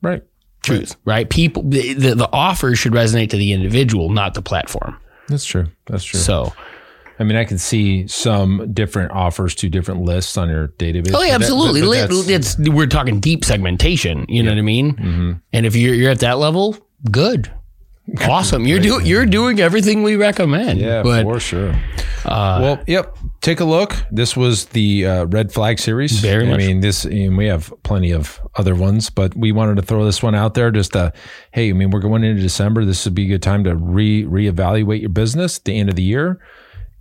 Right. 0.02 0.24
Truth, 0.62 0.96
right? 1.04 1.28
People, 1.28 1.64
the, 1.64 1.92
the, 1.94 2.14
the 2.14 2.28
offer 2.32 2.74
should 2.74 2.92
resonate 2.92 3.30
to 3.30 3.36
the 3.36 3.52
individual, 3.52 4.10
not 4.10 4.34
the 4.34 4.42
platform. 4.42 4.96
That's 5.28 5.44
true. 5.44 5.66
That's 5.86 6.04
true. 6.04 6.20
So, 6.20 6.52
I 7.22 7.24
mean, 7.24 7.36
I 7.38 7.44
can 7.44 7.56
see 7.58 8.06
some 8.08 8.72
different 8.74 9.12
offers 9.12 9.54
to 9.56 9.68
different 9.68 10.02
lists 10.02 10.36
on 10.36 10.48
your 10.48 10.68
database. 10.68 11.12
oh 11.14 11.22
yeah, 11.22 11.38
But 11.38 11.46
that- 11.46 11.52
absolutely. 11.52 11.80
but- 11.82 12.08
but 12.10 12.28
it's, 12.30 12.58
we're 12.58 12.86
talking 12.86 13.20
deep 13.20 13.44
segmentation. 13.44 14.26
You 14.28 14.42
know 14.42 14.50
what 14.50 14.58
I 14.58 14.62
mean? 14.62 15.40
And 15.52 15.64
if 15.66 15.74
you're 15.76 15.94
you're 15.94 16.10
at 16.10 16.20
that 16.20 16.38
level, 16.38 16.76
good, 17.10 17.50
awesome. 18.28 18.66
You're 18.66 18.80
doing 18.80 19.06
you're 19.06 19.26
doing 19.26 19.60
everything 19.60 20.02
we 20.02 20.16
recommend. 20.16 20.80
Yeah, 20.80 21.02
but 21.02 21.22
for 21.22 21.40
sure. 21.40 21.74
well, 22.24 22.82
yep. 22.86 23.16
Take 23.40 23.58
a 23.58 23.64
look. 23.64 23.96
This 24.12 24.36
was 24.36 24.66
the 24.66 25.04
uh, 25.04 25.24
red 25.26 25.52
flag 25.52 25.80
series. 25.80 26.20
Very 26.20 26.46
I 26.46 26.50
much. 26.50 26.58
mean, 26.58 26.78
this. 26.80 27.04
And 27.04 27.36
we 27.36 27.46
have 27.46 27.72
plenty 27.82 28.12
of 28.12 28.40
other 28.56 28.76
ones, 28.76 29.10
but 29.10 29.34
we 29.36 29.50
wanted 29.50 29.74
to 29.76 29.82
throw 29.82 30.04
this 30.04 30.22
one 30.22 30.36
out 30.36 30.54
there. 30.54 30.70
Just 30.70 30.92
to, 30.92 31.12
hey, 31.50 31.70
I 31.70 31.72
mean, 31.72 31.90
we're 31.90 31.98
going 31.98 32.22
into 32.22 32.40
December. 32.40 32.84
This 32.84 33.04
would 33.04 33.14
be 33.16 33.24
a 33.24 33.28
good 33.28 33.42
time 33.42 33.64
to 33.64 33.74
re 33.74 34.22
reevaluate 34.24 35.00
your 35.00 35.10
business 35.10 35.58
at 35.58 35.64
the 35.64 35.76
end 35.76 35.88
of 35.88 35.96
the 35.96 36.04
year. 36.04 36.38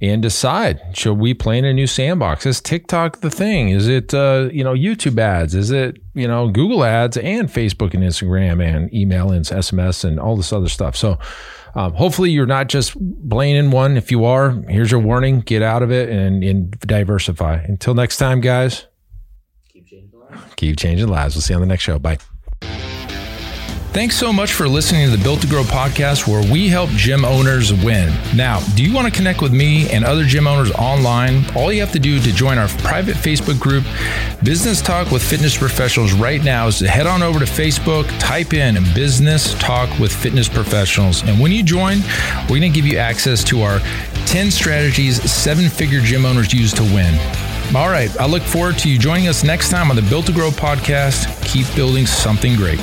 And 0.01 0.21
decide: 0.21 0.81
Should 0.93 1.19
we 1.19 1.35
play 1.35 1.59
in 1.59 1.65
a 1.65 1.73
new 1.73 1.85
sandbox? 1.85 2.47
Is 2.47 2.59
TikTok 2.59 3.19
the 3.19 3.29
thing? 3.29 3.69
Is 3.69 3.87
it 3.87 4.13
uh, 4.15 4.49
you 4.51 4.63
know 4.63 4.73
YouTube 4.73 5.19
ads? 5.19 5.53
Is 5.53 5.69
it 5.69 6.01
you 6.15 6.27
know 6.27 6.49
Google 6.49 6.83
ads 6.83 7.17
and 7.17 7.49
Facebook 7.49 7.93
and 7.93 8.03
Instagram 8.03 8.63
and 8.65 8.91
email 8.93 9.31
and 9.31 9.45
SMS 9.45 10.03
and 10.03 10.19
all 10.19 10.35
this 10.35 10.51
other 10.51 10.69
stuff? 10.69 10.95
So 10.95 11.19
um, 11.75 11.93
hopefully 11.93 12.31
you're 12.31 12.47
not 12.47 12.67
just 12.67 12.97
playing 13.29 13.55
in 13.55 13.69
one. 13.69 13.95
If 13.95 14.09
you 14.09 14.25
are, 14.25 14.51
here's 14.67 14.89
your 14.89 15.01
warning: 15.01 15.41
get 15.41 15.61
out 15.61 15.83
of 15.83 15.91
it 15.91 16.09
and, 16.09 16.43
and 16.43 16.71
diversify. 16.79 17.61
Until 17.65 17.93
next 17.93 18.17
time, 18.17 18.41
guys. 18.41 18.87
Keep 20.55 20.79
changing 20.79 21.09
lives. 21.09 21.35
We'll 21.35 21.41
see 21.41 21.53
you 21.53 21.55
on 21.55 21.61
the 21.61 21.67
next 21.67 21.83
show. 21.83 21.99
Bye. 21.99 22.17
Thanks 23.93 24.15
so 24.15 24.31
much 24.31 24.53
for 24.53 24.69
listening 24.69 25.11
to 25.11 25.17
the 25.17 25.21
Built 25.21 25.41
to 25.41 25.47
Grow 25.47 25.63
podcast, 25.63 26.25
where 26.25 26.49
we 26.49 26.69
help 26.69 26.89
gym 26.91 27.25
owners 27.25 27.73
win. 27.73 28.09
Now, 28.33 28.61
do 28.73 28.85
you 28.85 28.93
want 28.93 29.05
to 29.05 29.13
connect 29.13 29.41
with 29.41 29.51
me 29.51 29.89
and 29.89 30.05
other 30.05 30.23
gym 30.23 30.47
owners 30.47 30.71
online? 30.71 31.43
All 31.57 31.73
you 31.73 31.81
have 31.81 31.91
to 31.91 31.99
do 31.99 32.17
to 32.21 32.31
join 32.31 32.57
our 32.57 32.69
private 32.69 33.17
Facebook 33.17 33.59
group, 33.59 33.83
Business 34.43 34.81
Talk 34.81 35.11
with 35.11 35.21
Fitness 35.21 35.57
Professionals, 35.57 36.13
right 36.13 36.41
now 36.41 36.67
is 36.67 36.79
to 36.79 36.87
head 36.87 37.05
on 37.05 37.21
over 37.21 37.37
to 37.37 37.43
Facebook, 37.43 38.07
type 38.17 38.53
in 38.53 38.75
Business 38.95 39.55
Talk 39.55 39.89
with 39.99 40.13
Fitness 40.13 40.47
Professionals. 40.47 41.23
And 41.23 41.37
when 41.37 41.51
you 41.51 41.61
join, 41.61 41.99
we're 42.43 42.59
going 42.59 42.61
to 42.61 42.69
give 42.69 42.87
you 42.87 42.97
access 42.97 43.43
to 43.43 43.61
our 43.61 43.79
10 44.25 44.51
strategies 44.51 45.21
seven 45.29 45.67
figure 45.67 45.99
gym 45.99 46.25
owners 46.25 46.53
use 46.53 46.71
to 46.75 46.83
win. 46.83 47.13
All 47.75 47.89
right. 47.89 48.09
I 48.21 48.25
look 48.25 48.43
forward 48.43 48.77
to 48.79 48.89
you 48.89 48.97
joining 48.97 49.27
us 49.27 49.43
next 49.43 49.69
time 49.69 49.89
on 49.89 49.97
the 49.97 50.01
Built 50.03 50.27
to 50.27 50.31
Grow 50.31 50.49
podcast. 50.49 51.27
Keep 51.45 51.75
building 51.75 52.05
something 52.05 52.55
great. 52.55 52.79